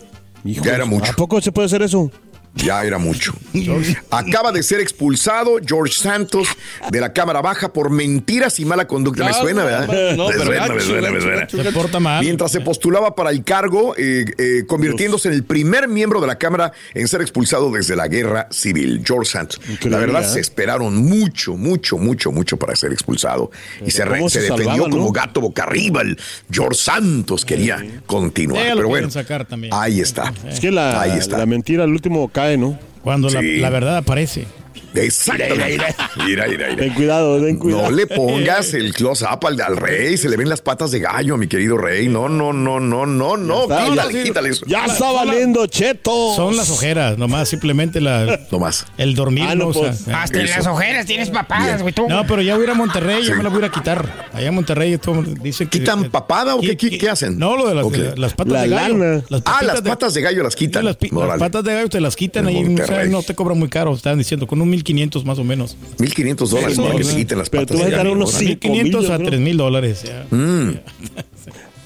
Hijo 0.45 0.63
ya 0.63 0.75
era 0.75 0.85
mucho. 0.85 1.11
¿A 1.11 1.15
poco 1.15 1.41
se 1.41 1.51
puede 1.51 1.65
hacer 1.65 1.81
eso? 1.81 2.09
Ya 2.57 2.83
era 2.83 2.97
mucho. 2.97 3.33
Acaba 4.11 4.51
de 4.51 4.63
ser 4.63 4.79
expulsado 4.79 5.57
George 5.65 5.93
Santos 5.93 6.47
de 6.91 6.99
la 7.01 7.13
Cámara 7.13 7.41
Baja 7.41 7.71
por 7.73 7.89
mentiras 7.89 8.59
y 8.59 8.65
mala 8.65 8.87
conducta. 8.87 9.25
Me 9.25 9.33
suena, 9.33 9.63
¿verdad? 9.63 10.15
no, 10.15 10.27
me 10.27 10.33
pero 10.33 10.45
suena, 10.45 10.67
me 10.73 10.79
suena, 10.81 11.11
me 11.11 11.21
suena. 11.21 11.47
se 11.49 11.71
porta 11.71 11.99
mal. 11.99 12.23
Mientras 12.23 12.51
se 12.51 12.61
postulaba 12.61 13.15
para 13.15 13.29
el 13.31 13.43
cargo, 13.43 13.95
eh, 13.97 14.25
eh, 14.37 14.63
convirtiéndose 14.67 15.27
en 15.29 15.33
el 15.35 15.43
primer 15.43 15.87
miembro 15.87 16.19
de 16.21 16.27
la 16.27 16.37
Cámara 16.37 16.71
en 16.93 17.07
ser 17.07 17.21
expulsado 17.21 17.71
desde 17.71 17.95
la 17.95 18.07
guerra 18.07 18.47
civil, 18.51 19.01
George 19.05 19.31
Santos. 19.31 19.59
Increíble, 19.69 19.89
la 19.91 19.97
verdad, 19.99 20.23
¿eh? 20.23 20.33
se 20.33 20.39
esperaron 20.39 20.95
mucho, 20.97 21.55
mucho, 21.55 21.97
mucho, 21.97 22.31
mucho 22.31 22.57
para 22.57 22.75
ser 22.75 22.91
expulsado. 22.91 23.51
y 23.85 23.91
se, 23.91 24.05
re- 24.05 24.17
¿cómo 24.17 24.29
se 24.29 24.39
se 24.39 24.41
defendió 24.43 24.67
salvaba, 24.67 24.89
como 24.89 25.11
gato 25.11 25.41
boca 25.41 25.63
arriba. 25.63 26.01
El 26.01 26.17
George 26.51 26.79
Santos 26.81 27.45
quería 27.45 27.83
continuar. 28.05 28.63
Pero 28.75 28.87
bueno, 28.87 29.09
sacar 29.09 29.45
también. 29.45 29.73
ahí 29.73 29.99
está. 29.99 30.33
Es 30.47 30.59
que 30.59 30.71
la, 30.71 31.01
Ahí 31.01 31.17
está. 31.17 31.37
la 31.37 31.45
mentira 31.45 31.83
al 31.83 31.91
último 31.91 32.27
cae, 32.29 32.46
¿no? 32.55 32.79
Cuando 33.03 33.29
la 33.29 33.69
verdad 33.69 33.97
aparece. 33.97 34.45
Exactamente. 34.93 35.67
Mira, 36.25 36.47
mira, 36.47 36.47
mira. 36.47 36.75
Ten 36.75 36.93
cuidado, 36.93 37.39
ten 37.43 37.57
cuidado. 37.57 37.83
No 37.83 37.91
le 37.91 38.07
pongas 38.07 38.73
el 38.73 38.93
close-up 38.93 39.45
al, 39.45 39.59
al 39.61 39.77
rey, 39.77 40.17
se 40.17 40.29
le 40.29 40.37
ven 40.37 40.49
las 40.49 40.61
patas 40.61 40.91
de 40.91 40.99
gallo, 40.99 41.37
mi 41.37 41.47
querido 41.47 41.77
rey. 41.77 42.07
No, 42.07 42.29
no, 42.29 42.53
no, 42.53 42.79
no, 42.79 43.05
no, 43.05 43.37
no. 43.37 43.63
Quítale, 43.67 44.11
Sí. 44.13 44.23
quítale 44.23 44.49
eso. 44.49 44.65
Ya 44.67 44.85
está 44.85 45.11
valiendo, 45.11 45.65
cheto. 45.67 46.33
Son 46.35 46.55
las 46.55 46.69
ojeras, 46.69 47.17
nomás, 47.17 47.49
simplemente 47.49 48.01
la, 48.01 48.39
No 48.51 48.59
más. 48.59 48.85
el 48.97 49.15
dormir. 49.15 49.45
Ah, 49.47 49.55
no, 49.55 49.65
¿no? 49.65 49.69
O 49.69 49.73
sea, 49.73 49.81
pues. 49.91 50.07
Hasta 50.07 50.39
en 50.39 50.45
Eso. 50.45 50.57
las 50.57 50.67
ojeras 50.67 51.05
tienes 51.05 51.29
papadas, 51.29 51.81
güey, 51.81 51.93
no, 52.09 52.25
pero 52.27 52.41
ya 52.41 52.53
voy 52.55 52.63
a 52.63 52.65
ir 52.65 52.71
a 52.71 52.75
Monterrey, 52.75 53.23
ya 53.23 53.31
Sí. 53.31 53.37
me 53.37 53.43
la 53.43 53.49
voy 53.49 53.57
a 53.57 53.65
ir 53.65 53.65
a 53.65 53.71
quitar. 53.71 54.27
Allá 54.33 54.47
en 54.47 54.55
Monterrey 54.55 54.97
todo, 54.97 55.21
dicen 55.41 55.67
que... 55.67 55.79
¿Quitan 55.79 56.09
papada 56.09 56.55
o 56.55 56.61
qué, 56.61 56.75
¿Qué- 56.77 56.89
qué- 56.91 56.97
qué 56.97 57.09
hacen? 57.09 57.37
No, 57.37 57.55
lo 57.57 57.67
de 57.67 57.75
las, 57.75 57.91
de 57.91 58.17
las 58.17 58.33
patas 58.33 58.53
La 58.53 58.61
de 58.63 58.69
gallo. 58.69 58.97
lana. 58.97 59.23
Ah, 59.45 59.59
las 59.63 59.81
patas 59.81 60.13
de 60.13 60.21
gallo 60.21 60.43
las 60.43 60.53
Sí, 60.53 60.59
quitan. 60.59 60.85
las, 60.85 60.97
las 61.01 61.39
patas 61.39 61.63
de 61.63 61.73
gallo 61.73 61.89
te 61.89 62.01
las 62.01 62.15
quitan 62.15 62.47
ahí, 62.47 62.63
no 63.09 63.21
te 63.23 63.35
cobran 63.35 63.57
muy 63.59 63.69
caro, 63.69 63.93
estaban 63.93 64.17
diciendo, 64.17 64.47
con 64.47 64.61
un 64.61 64.66
1500 64.67 65.25
más 65.25 65.39
o 65.39 65.43
menos. 65.43 65.77
1500 65.99 66.49
dólares 66.49 66.77
para 66.77 66.95
que 66.95 67.03
se 67.03 67.15
quiten 67.15 67.37
las 67.37 67.49
Pero 67.49 67.63
patas 67.63 67.75
tú 67.77 67.81
vas 67.81 67.89
de 67.89 67.95
a 67.95 67.97
dar 67.97 68.07
unos 68.07 68.29
Órale. 68.29 68.47
cinco 68.47 68.59
500 68.61 69.01
mil, 69.01 69.11
a 69.11 69.13
yo 69.13 69.17
creo. 69.17 69.29
3000 69.29 69.57
dólares. 69.57 70.03
Ya. 70.03 70.25
Mm. 70.35 70.79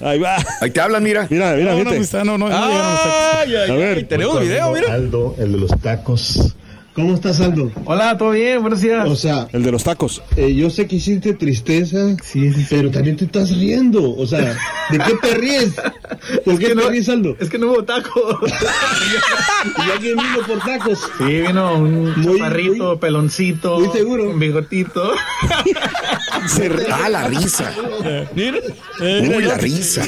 Ahí 0.00 0.18
va. 0.18 0.36
Ahí 0.60 0.70
te 0.70 0.80
hablan, 0.80 1.02
mira. 1.02 1.28
Mira, 1.30 1.54
mira, 1.54 1.74
no, 1.74 1.84
no, 1.84 1.84
no, 1.84 2.24
no, 2.24 2.38
no, 2.38 2.48
ya 2.50 3.66
no 3.68 3.74
ay, 3.74 4.04
tenemos 4.04 4.40
video, 4.40 4.72
mira. 4.72 4.94
Aldo, 4.94 5.36
el 5.38 5.52
de 5.52 5.58
los 5.58 5.80
tacos. 5.80 6.56
¿Cómo 6.94 7.14
estás, 7.14 7.40
Aldo? 7.40 7.72
Hola, 7.86 8.18
¿todo 8.18 8.32
bien? 8.32 8.60
Buenos 8.60 8.82
días. 8.82 9.08
O 9.08 9.16
sea, 9.16 9.48
El 9.54 9.62
de 9.62 9.72
los 9.72 9.82
tacos. 9.82 10.22
eh, 10.36 10.54
yo 10.54 10.68
sé 10.68 10.86
que 10.86 10.96
hiciste 10.96 11.32
tristeza, 11.32 11.96
Sí, 12.22 12.52
sí, 12.52 12.60
sí. 12.60 12.66
pero 12.68 12.90
también 12.90 13.16
te 13.16 13.24
estás 13.24 13.48
riendo. 13.56 14.14
O 14.14 14.26
sea, 14.26 14.58
¿de 14.90 14.98
qué 14.98 15.14
te 15.22 15.34
ríes? 15.34 15.72
¿Por 16.44 16.58
qué 16.58 16.66
que 16.66 16.68
te 16.68 16.74
no- 16.74 16.90
ríes, 16.90 17.08
Aldo? 17.08 17.34
Es 17.40 17.48
que 17.48 17.58
no 17.58 17.68
hubo 17.72 17.82
taco. 17.84 18.40
¿Y 19.86 19.90
alguien 19.90 20.16
vino 20.18 20.46
por 20.46 20.58
tacos? 20.58 20.98
Sí, 21.16 21.24
vino 21.40 21.76
un 21.76 22.12
Muy- 22.20 22.38
chaparrito, 22.38 22.88
muy- 22.88 22.98
peloncito. 22.98 23.78
muy 23.80 23.88
seguro. 23.88 24.28
Un 24.28 24.38
bigotito. 24.38 25.12
Ah, 26.92 27.08
la 27.08 27.28
risa. 27.28 27.72
Mira. 28.34 28.58
Uy, 29.00 29.44
la 29.44 29.56
risa. 29.56 30.04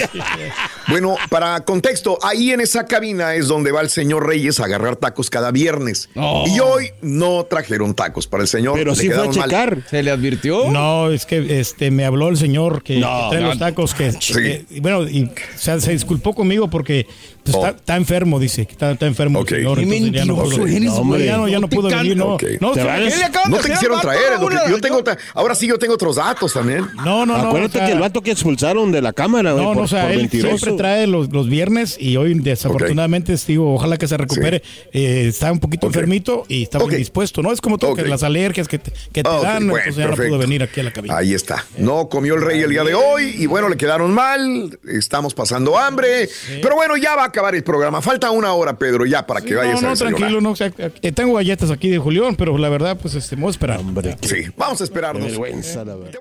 Bueno, 0.88 1.16
para 1.30 1.60
contexto, 1.60 2.18
ahí 2.22 2.50
en 2.50 2.60
esa 2.60 2.86
cabina 2.86 3.34
es 3.36 3.46
donde 3.46 3.70
va 3.70 3.80
el 3.82 3.88
señor 3.88 4.26
Reyes 4.26 4.58
a 4.58 4.64
agarrar 4.64 4.96
tacos 4.96 5.30
cada 5.30 5.52
viernes. 5.52 6.08
Y 6.46 6.58
hoy 6.74 6.90
no 7.02 7.44
trajeron 7.44 7.94
tacos 7.94 8.26
para 8.26 8.42
el 8.42 8.48
señor. 8.48 8.74
Pero 8.74 8.92
le 8.92 8.96
sí 9.00 9.08
fue 9.10 9.22
a 9.22 9.26
mal. 9.26 9.32
checar. 9.32 9.78
¿Se 9.88 10.02
le 10.02 10.10
advirtió? 10.10 10.70
No, 10.70 11.10
es 11.10 11.26
que 11.26 11.60
este 11.60 11.90
me 11.90 12.04
habló 12.04 12.28
el 12.28 12.36
señor 12.36 12.82
que, 12.82 12.98
No, 12.98 13.24
que 13.30 13.36
trae 13.36 13.42
no, 13.42 13.48
los 13.48 13.58
tacos 13.58 13.94
que 13.94 14.12
Sí. 14.12 14.32
que- 14.34 14.64
y 14.70 14.80
bueno 14.80 15.08
y 15.08 15.24
o 15.24 15.58
sea, 15.58 15.80
se 15.80 15.92
disculpó 15.92 16.34
conmigo 16.34 16.68
porque 16.68 17.06
pues, 17.44 17.54
Oh. 17.56 17.64
está, 17.66 17.70
está 17.76 17.96
enfermo 17.96 18.40
dice 18.40 18.66
que 18.66 18.72
está, 18.72 18.92
está 18.92 19.06
enfermo 19.06 19.40
Ok. 19.40 19.52
el 19.52 19.56
señor 19.58 19.76
Qué 19.78 19.82
entonces 19.84 20.10
ya 20.12 20.24
no 20.24 20.34
mentiroso 20.36 20.56
pudo 20.62 20.66
eres, 20.76 20.82
no, 20.90 20.94
hombre, 20.96 21.24
ya 21.26 21.36
no, 21.36 21.48
ya 21.48 21.54
no 21.56 21.60
No 21.60 21.68
te 21.68 21.76
pudo 21.76 21.88
can- 21.90 21.98
venir 22.00 22.16
no 22.16 22.34
Ok. 22.34 22.42
no, 22.60 22.72
Te 22.72 22.80
o 22.80 22.82
sea, 22.82 22.84
van 22.86 22.94
a- 22.94 23.04
él- 23.04 23.12
¿Qué 23.12 23.16
le 23.18 23.24
acaban 23.24 23.50
No 23.50 23.56
te 23.58 23.70
quisieron 23.70 24.00
traer, 24.00 24.20
es 24.34 24.40
lo 24.40 24.48
que- 24.48 24.54
Raúl? 24.56 24.70
yo 24.70 24.80
tengo, 24.80 25.04
ahora 25.34 25.54
sí 25.54 25.66
yo 25.68 25.78
tengo 25.78 25.94
otros 25.94 26.16
datos 26.16 26.52
también. 26.52 26.86
no 26.96 27.26
no 27.26 27.26
no 27.26 27.48
Acuérdate 27.48 27.76
o 27.76 27.80
sea, 27.80 27.86
que 27.86 27.92
el 27.92 28.00
vato 28.00 28.20
que 28.22 28.30
expulsaron 28.30 28.90
de 28.92 29.02
la 29.02 29.12
cámara, 29.12 29.52
no, 29.52 29.62
no, 29.62 29.72
por, 29.74 29.82
o 29.84 29.88
sea, 29.88 30.10
él 30.12 30.18
mentiroso. 30.22 30.56
siempre 30.58 30.76
trae 30.78 31.06
los, 31.06 31.30
los 31.32 31.48
viernes 31.48 31.96
y 32.00 32.16
hoy 32.16 32.34
desafortunadamente 32.34 33.34
digo, 33.46 33.74
ojalá 33.74 33.96
que 33.98 34.08
se 34.08 34.16
recupere. 34.16 34.62
Eh, 34.92 35.26
está 35.28 35.52
un 35.52 35.60
poquito 35.60 35.86
enfermito 35.86 36.44
y 36.48 36.62
está 36.64 36.78
muy 36.78 36.94
dispuesto, 36.96 37.42
¿no? 37.42 37.52
Es 37.52 37.60
como 37.60 37.78
todo 37.78 37.94
que 37.94 38.02
las 38.06 38.22
alergias 38.22 38.68
que 38.68 38.78
te, 38.78 38.92
que 39.12 39.22
te 39.22 39.28
dan, 39.28 39.68
bueno, 39.68 39.76
entonces 39.86 39.96
ya 39.96 40.08
no 40.08 40.16
pudo 40.16 40.38
venir 40.38 40.62
aquí 40.62 40.80
a 40.80 40.84
la 40.84 40.92
cabina. 40.92 41.16
Ahí 41.16 41.34
está. 41.34 41.64
No 41.78 42.08
comió 42.08 42.34
el 42.34 42.42
rey 42.42 42.60
el 42.60 42.70
día 42.70 42.84
de 42.84 42.94
hoy 42.94 43.34
y 43.38 43.46
bueno, 43.46 43.68
le 43.68 43.76
quedaron 43.76 44.12
mal. 44.12 44.78
Estamos 44.88 45.34
pasando 45.34 45.78
hambre. 45.78 46.28
Pero 46.62 46.74
bueno, 46.76 46.96
ya 46.96 47.14
va 47.16 47.30
acabar 47.34 47.54
el 47.54 47.64
programa. 47.64 48.00
Falta 48.00 48.30
una 48.30 48.52
hora, 48.52 48.78
Pedro, 48.78 49.04
ya 49.04 49.26
para 49.26 49.40
que 49.40 49.48
Sí, 49.48 49.54
vayas 49.54 49.74
no, 49.74 49.78
a 49.78 49.82
no, 49.82 49.90
desayunar. 49.90 50.18
tranquilo, 50.18 50.40
no, 50.40 50.50
o 50.52 50.56
sea, 50.56 50.70
eh, 50.78 51.12
tengo 51.12 51.34
galletas 51.34 51.70
aquí 51.70 51.88
de 51.90 51.98
Julián, 51.98 52.36
pero 52.36 52.56
la 52.56 52.68
verdad, 52.68 52.96
pues 53.00 53.14
este, 53.14 53.34
vamos 53.34 53.48
a 53.48 53.56
esperar. 53.56 53.78
Hombre, 53.80 54.16
Sí, 54.22 54.44
vamos 54.56 54.80
a 54.80 54.84
esperarnos. 54.84 55.24
vergüenza, 55.26 55.84
la 55.84 55.96
verdad. 55.96 56.20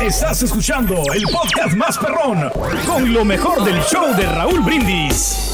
Estás 0.00 0.42
escuchando 0.42 0.94
el 1.12 1.22
podcast 1.24 1.76
más 1.76 1.98
perrón 1.98 2.50
con 2.86 3.12
lo 3.12 3.24
mejor 3.24 3.64
del 3.64 3.80
show 3.82 4.14
de 4.16 4.26
Raúl 4.26 4.60
Brindis. 4.60 5.53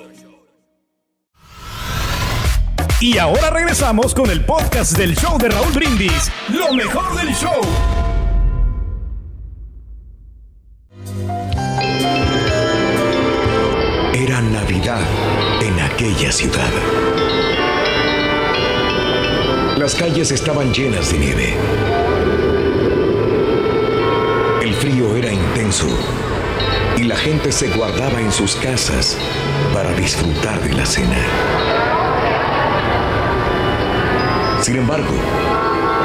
Y 3.01 3.17
ahora 3.17 3.49
regresamos 3.49 4.13
con 4.13 4.29
el 4.29 4.45
podcast 4.45 4.95
del 4.95 5.15
show 5.15 5.35
de 5.39 5.49
Raúl 5.49 5.73
Brindis. 5.73 6.31
Lo 6.49 6.71
mejor 6.71 7.15
del 7.15 7.33
show. 7.33 7.59
Era 14.13 14.39
Navidad 14.41 15.01
en 15.63 15.79
aquella 15.79 16.31
ciudad. 16.31 16.69
Las 19.77 19.95
calles 19.95 20.29
estaban 20.31 20.71
llenas 20.71 21.11
de 21.11 21.17
nieve. 21.17 21.55
El 24.61 24.75
frío 24.75 25.15
era 25.15 25.33
intenso 25.33 25.87
y 26.97 27.05
la 27.05 27.15
gente 27.15 27.51
se 27.51 27.67
guardaba 27.69 28.21
en 28.21 28.31
sus 28.31 28.55
casas 28.57 29.17
para 29.73 29.91
disfrutar 29.95 30.61
de 30.61 30.73
la 30.73 30.85
cena. 30.85 31.90
Sin 34.71 34.79
embargo, 34.79 35.13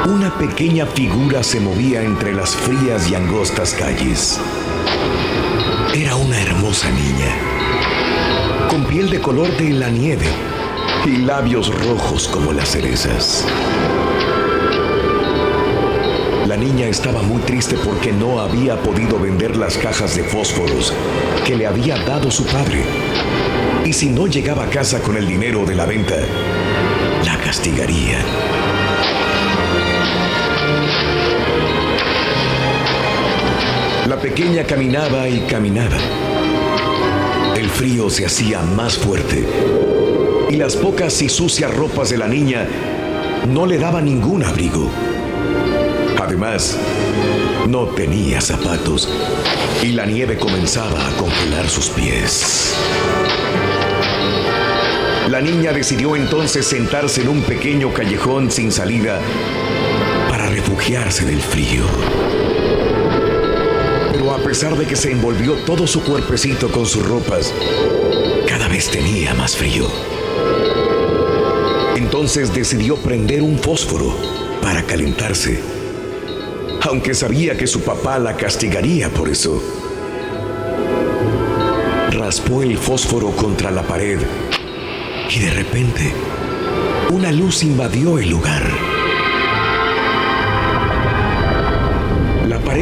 una 0.09 0.37
pequeña 0.37 0.85
figura 0.85 1.41
se 1.41 1.61
movía 1.61 2.01
entre 2.01 2.33
las 2.33 2.53
frías 2.53 3.09
y 3.09 3.15
angostas 3.15 3.73
calles. 3.73 4.41
Era 5.95 6.17
una 6.17 6.37
hermosa 6.41 6.89
niña, 6.89 8.67
con 8.69 8.83
piel 8.83 9.09
de 9.09 9.21
color 9.21 9.55
de 9.55 9.69
la 9.69 9.89
nieve 9.89 10.25
y 11.05 11.15
labios 11.19 11.73
rojos 11.85 12.27
como 12.27 12.51
las 12.51 12.71
cerezas. 12.71 13.45
La 16.45 16.57
niña 16.57 16.87
estaba 16.87 17.21
muy 17.21 17.41
triste 17.43 17.77
porque 17.85 18.11
no 18.11 18.41
había 18.41 18.75
podido 18.83 19.17
vender 19.17 19.55
las 19.55 19.77
cajas 19.77 20.17
de 20.17 20.25
fósforos 20.25 20.93
que 21.45 21.55
le 21.55 21.67
había 21.67 21.95
dado 22.03 22.29
su 22.29 22.45
padre. 22.45 22.83
Y 23.85 23.93
si 23.93 24.09
no 24.09 24.27
llegaba 24.27 24.65
a 24.65 24.69
casa 24.69 24.99
con 24.99 25.15
el 25.15 25.25
dinero 25.25 25.65
de 25.65 25.75
la 25.75 25.85
venta, 25.85 26.17
la 27.23 27.37
castigaría. 27.37 28.56
Pequeña 34.21 34.63
caminaba 34.63 35.29
y 35.29 35.41
caminaba. 35.41 35.97
El 37.55 37.69
frío 37.69 38.09
se 38.09 38.25
hacía 38.25 38.61
más 38.61 38.97
fuerte 38.97 39.47
y 40.49 40.55
las 40.55 40.75
pocas 40.75 41.21
y 41.21 41.29
sucias 41.29 41.73
ropas 41.73 42.09
de 42.09 42.17
la 42.17 42.27
niña 42.27 42.67
no 43.47 43.67
le 43.67 43.77
daban 43.77 44.05
ningún 44.05 44.43
abrigo. 44.43 44.89
Además, 46.19 46.77
no 47.67 47.85
tenía 47.85 48.41
zapatos 48.41 49.07
y 49.83 49.89
la 49.89 50.05
nieve 50.05 50.37
comenzaba 50.37 51.07
a 51.07 51.11
congelar 51.11 51.69
sus 51.69 51.89
pies. 51.89 52.75
La 55.29 55.41
niña 55.41 55.73
decidió 55.73 56.15
entonces 56.15 56.65
sentarse 56.65 57.21
en 57.21 57.27
un 57.27 57.41
pequeño 57.41 57.93
callejón 57.93 58.49
sin 58.49 58.71
salida 58.71 59.19
para 60.29 60.47
refugiarse 60.47 61.23
del 61.25 61.41
frío. 61.41 62.46
A 64.37 64.43
pesar 64.43 64.77
de 64.77 64.85
que 64.85 64.95
se 64.95 65.11
envolvió 65.11 65.53
todo 65.65 65.87
su 65.87 66.01
cuerpecito 66.03 66.71
con 66.71 66.85
sus 66.85 67.05
ropas, 67.05 67.53
cada 68.47 68.67
vez 68.67 68.89
tenía 68.89 69.33
más 69.33 69.57
frío. 69.57 69.87
Entonces 71.95 72.53
decidió 72.53 72.95
prender 72.97 73.41
un 73.41 73.57
fósforo 73.59 74.15
para 74.61 74.83
calentarse, 74.83 75.59
aunque 76.81 77.13
sabía 77.13 77.57
que 77.57 77.67
su 77.67 77.81
papá 77.81 78.19
la 78.19 78.37
castigaría 78.37 79.09
por 79.09 79.27
eso. 79.27 79.61
Raspó 82.11 82.63
el 82.63 82.77
fósforo 82.77 83.31
contra 83.31 83.71
la 83.71 83.83
pared 83.83 84.19
y 85.29 85.39
de 85.39 85.49
repente 85.51 86.13
una 87.09 87.31
luz 87.31 87.63
invadió 87.63 88.19
el 88.19 88.29
lugar. 88.29 88.86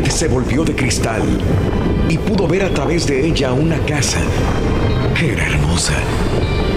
Se 0.04 0.28
volvió 0.28 0.66
de 0.66 0.76
cristal 0.76 1.22
y 2.10 2.18
pudo 2.18 2.48
ver 2.48 2.64
a 2.64 2.74
través 2.74 3.08
de 3.08 3.26
ella 3.26 3.54
una 3.54 3.78
casa. 3.86 4.20
Era 5.22 5.46
hermosa, 5.46 5.94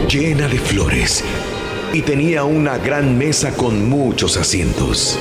llena 0.09 0.47
de 0.47 0.59
flores 0.59 1.25
y 1.93 2.03
tenía 2.03 2.45
una 2.45 2.79
gran 2.79 3.19
mesa 3.19 3.53
con 3.53 3.89
muchos 3.89 4.37
asientos. 4.37 5.19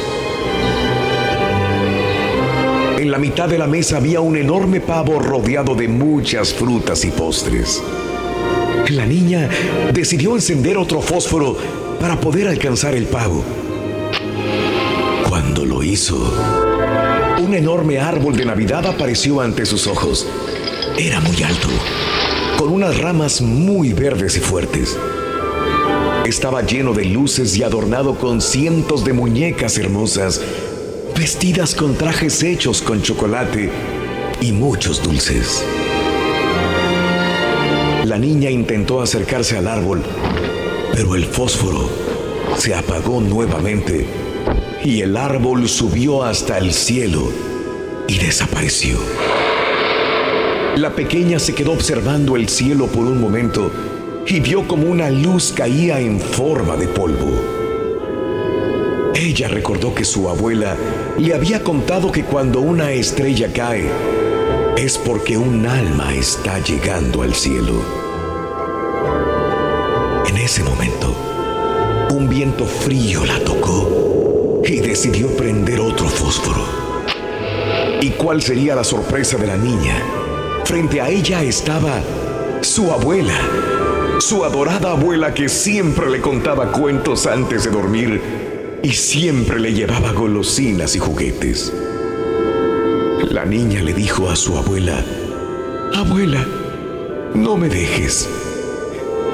En 3.00 3.10
la 3.10 3.18
mitad 3.18 3.50
de 3.50 3.58
la 3.58 3.68
mesa 3.68 3.98
había 3.98 4.22
un 4.22 4.38
enorme 4.38 4.80
pavo 4.80 5.20
rodeado 5.20 5.74
de 5.74 5.88
muchas 5.88 6.54
frutas 6.54 7.04
y 7.04 7.10
postres. 7.10 7.82
La 8.89 9.06
niña 9.06 9.50
decidió 9.92 10.36
encender 10.36 10.77
otro 10.77 11.01
fósforo 11.01 11.58
para 12.00 12.20
poder 12.20 12.48
alcanzar 12.48 12.94
el 12.94 13.06
pavo. 13.06 13.44
Cuando 15.27 15.66
lo 15.66 15.84
hizo, 15.84 16.67
un 17.39 17.53
enorme 17.53 18.00
árbol 18.00 18.36
de 18.36 18.46
Navidad 18.46 18.86
apareció 18.88 19.41
ante 19.41 19.65
sus 19.65 19.88
ojos. 19.88 20.25
Era 20.98 21.20
muy 21.20 21.41
alto, 21.44 21.67
con 22.58 22.70
unas 22.70 22.98
ramas 22.98 23.41
muy 23.41 23.94
verdes 23.94 24.38
y 24.38 24.39
fuertes. 24.39 24.98
Estaba 26.25 26.63
lleno 26.63 26.94
de 26.94 27.06
luces 27.06 27.56
y 27.56 27.63
adornado 27.63 28.15
con 28.15 28.41
cientos 28.41 29.06
de 29.06 29.13
muñecas 29.13 29.77
hermosas, 29.77 30.41
vestidas 31.15 31.75
con 31.75 31.96
trajes 31.96 32.41
hechos 32.41 32.82
con 32.82 33.01
chocolate 33.01 33.70
y 34.41 34.51
muchos 34.51 35.03
dulces. 35.03 35.63
La 38.03 38.17
niña 38.17 38.50
intentó 38.50 39.01
acercarse 39.01 39.58
al 39.58 39.67
árbol, 39.67 40.01
pero 40.94 41.15
el 41.15 41.25
fósforo 41.25 41.88
se 42.58 42.74
apagó 42.74 43.22
nuevamente 43.22 44.27
y 44.88 45.01
el 45.01 45.17
árbol 45.17 45.67
subió 45.67 46.24
hasta 46.24 46.58
el 46.58 46.72
cielo 46.72 47.29
y 48.08 48.20
desapareció. 48.20 48.98
La 50.77 50.96
pequeña 50.96 51.39
se 51.39 51.53
quedó 51.53 51.74
observando 51.74 52.38
el 52.38 52.48
cielo 52.48 52.88
por 52.88 53.03
un 53.03 53.20
momento 53.20 53.70
y 54.25 54.39
vio 54.39 54.65
como 54.65 54.89
una 54.89 55.10
luz 55.10 55.51
caía 55.53 56.00
en 56.00 56.22
forma 56.22 56.77
de 56.77 56.88
polvo. 56.88 57.34
Ella 59.13 59.50
recordó 59.50 59.94
que 59.94 60.06
su 60.06 60.29
abuela 60.29 60.77
le 61.17 61.34
había 61.34 61.65
contado 61.65 62.10
que 62.10 62.24
cuando 62.24 62.62
una 62.62 62.94
estrella 62.94 63.51
cae 63.51 63.89
es 64.77 64.98
porque 64.98 65.38
un 65.38 65.65
alma 65.65 66.15
está 66.15 66.60
llegando 66.60 67.24
al 67.24 67.36
cielo. 67.36 67.74
En 70.29 70.38
ese 70.38 70.63
momento, 70.63 71.13
un 72.12 72.29
viento 72.29 72.65
frío 72.65 73.25
la 73.25 73.38
tocó 73.41 73.97
y 74.70 74.80
decidió 74.80 75.28
prender 75.36 75.80
otro 75.80 76.08
fósforo. 76.08 76.66
¿Y 78.02 78.12
cuál 78.12 78.42
sería 78.42 78.76
la 78.76 78.84
sorpresa 78.84 79.38
de 79.38 79.48
la 79.48 79.58
niña? 79.58 79.96
Frente 80.66 81.00
a 81.00 81.10
ella 81.10 81.42
estaba 81.42 82.02
su 82.62 82.92
abuela, 82.92 83.40
su 84.20 84.44
adorada 84.44 84.92
abuela 84.92 85.34
que 85.34 85.48
siempre 85.48 86.10
le 86.10 86.20
contaba 86.20 86.72
cuentos 86.72 87.26
antes 87.26 87.64
de 87.64 87.72
dormir 87.72 88.22
y 88.84 88.92
siempre 88.92 89.60
le 89.60 89.74
llevaba 89.74 90.12
golosinas 90.12 90.96
y 90.96 91.00
juguetes. 91.00 91.74
La 93.30 93.46
niña 93.46 93.82
le 93.82 93.94
dijo 93.94 94.30
a 94.30 94.36
su 94.36 94.58
abuela, 94.58 95.04
Abuela, 95.96 96.46
no 97.34 97.58
me 97.58 97.70
dejes. 97.70 98.30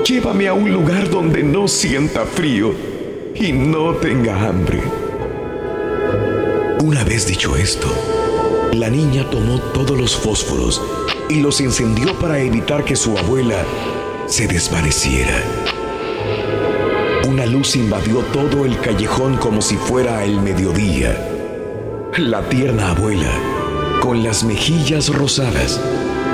Llévame 0.05 0.47
a 0.47 0.53
un 0.53 0.71
lugar 0.71 1.09
donde 1.09 1.43
no 1.43 1.67
sienta 1.67 2.25
frío 2.25 2.73
y 3.35 3.51
no 3.51 3.95
tenga 3.95 4.47
hambre. 4.47 4.81
Una 6.81 7.03
vez 7.03 7.27
dicho 7.27 7.55
esto, 7.55 7.87
la 8.73 8.89
niña 8.89 9.29
tomó 9.29 9.59
todos 9.59 9.97
los 9.97 10.15
fósforos 10.15 10.81
y 11.29 11.41
los 11.41 11.61
encendió 11.61 12.17
para 12.19 12.39
evitar 12.39 12.83
que 12.83 12.95
su 12.95 13.17
abuela 13.17 13.63
se 14.27 14.47
desvaneciera. 14.47 15.43
Una 17.27 17.45
luz 17.45 17.75
invadió 17.75 18.19
todo 18.33 18.65
el 18.65 18.79
callejón 18.79 19.37
como 19.37 19.61
si 19.61 19.77
fuera 19.77 20.23
el 20.23 20.39
mediodía. 20.41 21.17
La 22.17 22.47
tierna 22.49 22.91
abuela, 22.91 23.31
con 24.01 24.23
las 24.23 24.43
mejillas 24.43 25.09
rosadas, 25.09 25.79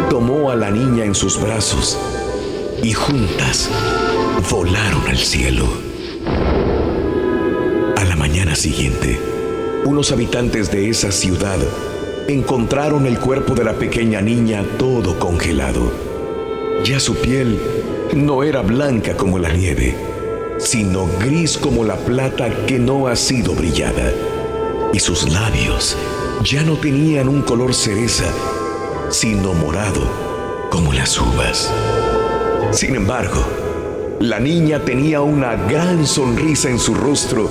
tomó 0.10 0.50
a 0.52 0.56
la 0.56 0.72
niña 0.72 1.06
en 1.06 1.16
sus 1.16 1.40
brazos 1.40 1.98
y 2.82 2.94
juntas 2.94 3.70
volaron 4.50 5.08
al 5.08 5.18
cielo. 5.18 5.68
A 7.96 8.04
la 8.06 8.16
mañana 8.16 8.56
siguiente, 8.56 9.20
unos 9.86 10.12
habitantes 10.12 10.72
de 10.72 10.90
esa 10.90 11.12
ciudad 11.12 11.58
encontraron 12.28 13.06
el 13.06 13.20
cuerpo 13.20 13.56
de 13.56 13.64
la 13.64 13.74
pequeña 13.74 14.22
niña 14.22 14.64
todo 14.78 15.18
congelado. 15.18 15.92
Ya 16.84 17.00
su 17.00 17.16
piel 17.16 17.60
no 18.14 18.44
era 18.44 18.62
blanca 18.62 19.16
como 19.16 19.40
la 19.40 19.52
nieve, 19.52 19.96
sino 20.58 21.08
gris 21.20 21.58
como 21.58 21.84
la 21.84 21.96
plata 21.96 22.66
que 22.66 22.78
no 22.78 23.08
ha 23.08 23.16
sido 23.16 23.54
brillada. 23.54 24.12
Y 24.94 25.00
sus 25.00 25.30
labios 25.32 25.98
ya 26.44 26.64
no 26.64 26.76
tenían 26.78 27.28
un 27.28 27.42
color 27.42 27.74
cereza, 27.74 28.26
sino 29.10 29.54
morado 29.54 30.02
como 30.70 30.94
las 30.94 31.20
uvas. 31.20 31.72
Sin 32.72 32.96
embargo, 32.96 33.44
la 34.20 34.40
niña 34.40 34.80
tenía 34.84 35.22
una 35.22 35.56
gran 35.56 36.06
sonrisa 36.06 36.70
en 36.70 36.80
su 36.80 36.94
rostro 36.94 37.50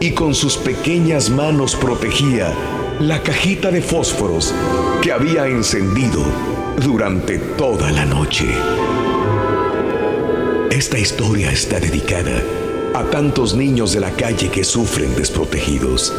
y 0.00 0.12
con 0.12 0.34
sus 0.34 0.56
pequeñas 0.56 1.30
manos 1.30 1.76
protegía 1.76 2.52
la 3.00 3.22
cajita 3.22 3.70
de 3.70 3.82
fósforos 3.82 4.54
que 5.02 5.12
había 5.12 5.46
encendido 5.46 6.24
durante 6.82 7.38
toda 7.38 7.90
la 7.90 8.04
noche. 8.04 8.46
Esta 10.70 10.98
historia 10.98 11.50
está 11.50 11.80
dedicada 11.80 12.42
a 12.94 13.04
tantos 13.04 13.54
niños 13.54 13.92
de 13.92 14.00
la 14.00 14.10
calle 14.10 14.50
que 14.50 14.64
sufren 14.64 15.14
desprotegidos. 15.16 16.12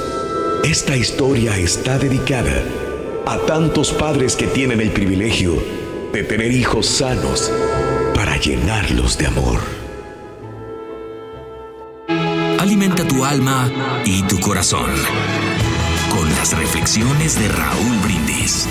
Esta 0.64 0.96
historia 0.98 1.58
está 1.58 1.98
dedicada 1.98 2.64
a 3.26 3.38
tantos 3.40 3.92
padres 3.92 4.36
que 4.36 4.48
tienen 4.48 4.82
el 4.82 4.92
privilegio 4.92 5.56
de 6.14 6.24
tener 6.24 6.52
hijos 6.52 6.86
sanos 6.86 7.52
para 8.14 8.38
llenarlos 8.38 9.18
de 9.18 9.28
amor. 9.28 9.85
Alma 13.30 14.04
y 14.06 14.22
tu 14.28 14.40
corazón 14.40 14.92
con 16.12 16.30
las 16.30 16.56
reflexiones 16.58 17.40
de 17.40 17.48
Raúl 17.48 17.98
Brindis. 18.04 18.68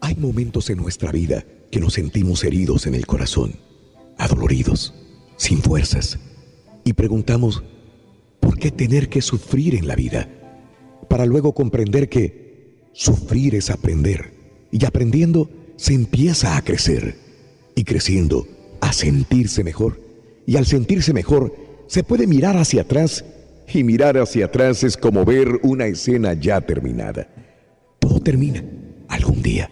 Hay 0.00 0.16
momentos 0.16 0.68
en 0.70 0.78
nuestra 0.78 1.12
vida 1.12 1.44
que 1.70 1.78
nos 1.78 1.94
sentimos 1.94 2.42
heridos 2.42 2.86
en 2.86 2.96
el 2.96 3.06
corazón, 3.06 3.54
adoloridos, 4.18 4.94
sin 5.36 5.62
fuerzas, 5.62 6.18
y 6.84 6.94
preguntamos, 6.94 7.62
¿por 8.40 8.58
qué 8.58 8.72
tener 8.72 9.08
que 9.08 9.22
sufrir 9.22 9.76
en 9.76 9.86
la 9.86 9.94
vida? 9.94 10.28
Para 11.08 11.24
luego 11.24 11.54
comprender 11.54 12.08
que 12.08 12.88
sufrir 12.94 13.54
es 13.54 13.70
aprender, 13.70 14.34
y 14.72 14.84
aprendiendo 14.84 15.48
se 15.76 15.94
empieza 15.94 16.56
a 16.56 16.62
crecer, 16.62 17.16
y 17.76 17.84
creciendo 17.84 18.48
a 18.80 18.92
sentirse 18.92 19.62
mejor, 19.62 20.07
y 20.48 20.56
al 20.56 20.64
sentirse 20.64 21.12
mejor 21.12 21.54
se 21.88 22.02
puede 22.02 22.26
mirar 22.26 22.56
hacia 22.56 22.80
atrás, 22.80 23.22
y 23.70 23.84
mirar 23.84 24.16
hacia 24.16 24.46
atrás 24.46 24.82
es 24.82 24.96
como 24.96 25.26
ver 25.26 25.60
una 25.62 25.84
escena 25.84 26.32
ya 26.32 26.62
terminada. 26.62 27.28
Todo 27.98 28.18
termina 28.18 28.64
algún 29.08 29.42
día. 29.42 29.70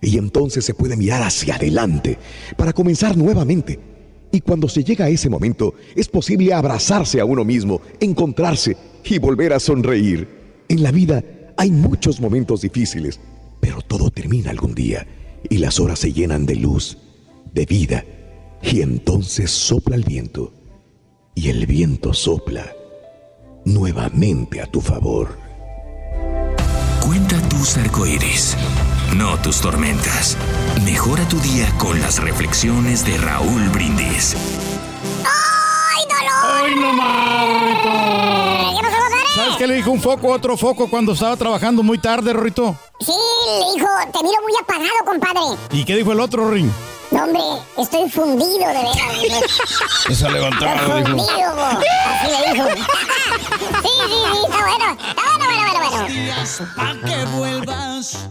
Y 0.00 0.16
entonces 0.16 0.64
se 0.64 0.72
puede 0.72 0.96
mirar 0.96 1.24
hacia 1.24 1.56
adelante 1.56 2.16
para 2.56 2.72
comenzar 2.72 3.16
nuevamente. 3.16 3.80
Y 4.30 4.40
cuando 4.40 4.68
se 4.68 4.84
llega 4.84 5.06
a 5.06 5.08
ese 5.08 5.28
momento, 5.28 5.74
es 5.96 6.06
posible 6.06 6.54
abrazarse 6.54 7.18
a 7.18 7.24
uno 7.24 7.44
mismo, 7.44 7.80
encontrarse 7.98 8.76
y 9.04 9.18
volver 9.18 9.52
a 9.52 9.58
sonreír. 9.58 10.28
En 10.68 10.84
la 10.84 10.92
vida 10.92 11.24
hay 11.56 11.72
muchos 11.72 12.20
momentos 12.20 12.60
difíciles, 12.60 13.18
pero 13.58 13.82
todo 13.82 14.10
termina 14.10 14.52
algún 14.52 14.76
día 14.76 15.08
y 15.50 15.58
las 15.58 15.80
horas 15.80 15.98
se 15.98 16.12
llenan 16.12 16.46
de 16.46 16.54
luz, 16.54 16.98
de 17.52 17.66
vida. 17.66 18.04
Y 18.64 18.80
entonces 18.80 19.50
sopla 19.50 19.94
el 19.94 20.04
viento 20.04 20.52
y 21.34 21.50
el 21.50 21.66
viento 21.66 22.12
sopla 22.12 22.72
nuevamente 23.64 24.60
a 24.60 24.66
tu 24.66 24.80
favor. 24.80 25.38
Cuenta 27.04 27.40
tus 27.48 27.76
arcoíris, 27.76 28.56
no 29.14 29.36
tus 29.38 29.60
tormentas. 29.60 30.36
Mejora 30.84 31.28
tu 31.28 31.38
día 31.40 31.72
con 31.78 32.00
las 32.00 32.20
reflexiones 32.20 33.04
de 33.04 33.16
Raúl 33.18 33.68
Brindis. 33.68 34.34
¡Ay, 35.24 36.04
dolor! 36.08 36.64
¡Ay, 36.64 36.74
no 36.74 36.92
más, 36.94 37.44
¿Qué 38.74 38.82
pasó, 38.82 38.96
compadre? 38.96 39.34
¿Sabes 39.36 39.56
qué 39.56 39.66
le 39.66 39.74
dijo 39.74 39.90
un 39.90 40.00
foco 40.00 40.32
a 40.32 40.36
otro 40.36 40.56
foco 40.56 40.88
cuando 40.88 41.12
estaba 41.12 41.36
trabajando 41.36 41.82
muy 41.82 41.98
tarde, 41.98 42.32
Rorrito? 42.32 42.76
Sí, 43.00 43.12
le 43.12 43.74
dijo, 43.74 43.88
te 44.12 44.22
miro 44.22 44.40
muy 44.42 44.52
apagado, 44.60 45.04
compadre. 45.04 45.40
¿Y 45.72 45.84
qué 45.84 45.96
dijo 45.96 46.12
el 46.12 46.20
otro, 46.20 46.50
Ring? 46.50 46.70
No, 47.14 47.22
hombre, 47.22 47.42
estoy 47.78 48.10
fundido 48.10 48.58
de 48.58 48.74
veras. 48.74 48.96
dijo. 49.22 49.40
Eso 50.10 50.26
Estoy 50.26 50.34
dijo. 50.34 51.16
fundido, 51.16 51.54
bo. 51.54 51.62
Así 51.62 52.28
le 52.28 52.52
dijo. 52.52 52.66
Sí, 53.84 53.88
sí, 53.88 54.08
sí, 54.08 54.38
está 54.44 54.58
bueno. 54.66 54.96
Está 55.08 55.22
bueno, 55.38 55.44
bueno, 55.46 55.62
bueno, 55.78 56.06
bueno. 56.76 57.06
que 57.06 57.24
vuelvas. 57.36 58.28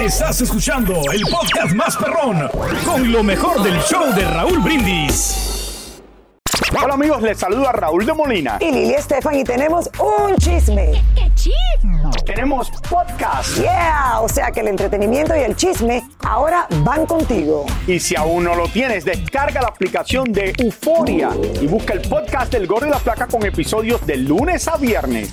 Estás 0.00 0.40
escuchando 0.40 0.94
el 1.12 1.22
podcast 1.22 1.72
más 1.74 1.96
perrón 1.96 2.50
con 2.84 3.12
lo 3.12 3.22
mejor 3.22 3.62
del 3.62 3.80
show 3.82 4.12
de 4.12 4.24
Raúl 4.24 4.58
Brindis. 4.58 6.00
Hola 6.82 6.94
amigos, 6.94 7.22
les 7.22 7.38
saluda 7.38 7.70
Raúl 7.72 8.04
de 8.04 8.12
Molina. 8.14 8.58
Y 8.60 8.72
Lili 8.72 8.94
Estefan 8.94 9.36
y 9.36 9.44
tenemos 9.44 9.88
un 10.00 10.36
chisme. 10.38 11.02
¡Qué 11.14 11.30
chisme! 11.34 12.10
Tenemos 12.24 12.70
podcast. 12.88 13.58
Yeah, 13.58 14.20
o 14.20 14.28
sea 14.28 14.50
que 14.50 14.60
el 14.60 14.68
entretenimiento 14.68 15.36
y 15.36 15.40
el 15.40 15.54
chisme 15.56 16.02
ahora 16.20 16.66
van 16.78 17.04
contigo. 17.04 17.66
Y 17.86 18.00
si 18.00 18.16
aún 18.16 18.44
no 18.44 18.54
lo 18.54 18.66
tienes, 18.68 19.04
descarga 19.04 19.60
la 19.60 19.68
aplicación 19.68 20.32
de 20.32 20.54
Euforia 20.56 21.30
y 21.60 21.66
busca 21.66 21.92
el 21.92 22.00
podcast 22.00 22.50
del 22.50 22.66
Gordo 22.66 22.86
y 22.86 22.90
la 22.90 22.98
Flaca 22.98 23.26
con 23.26 23.44
episodios 23.44 24.06
de 24.06 24.16
lunes 24.16 24.66
a 24.68 24.78
viernes. 24.78 25.30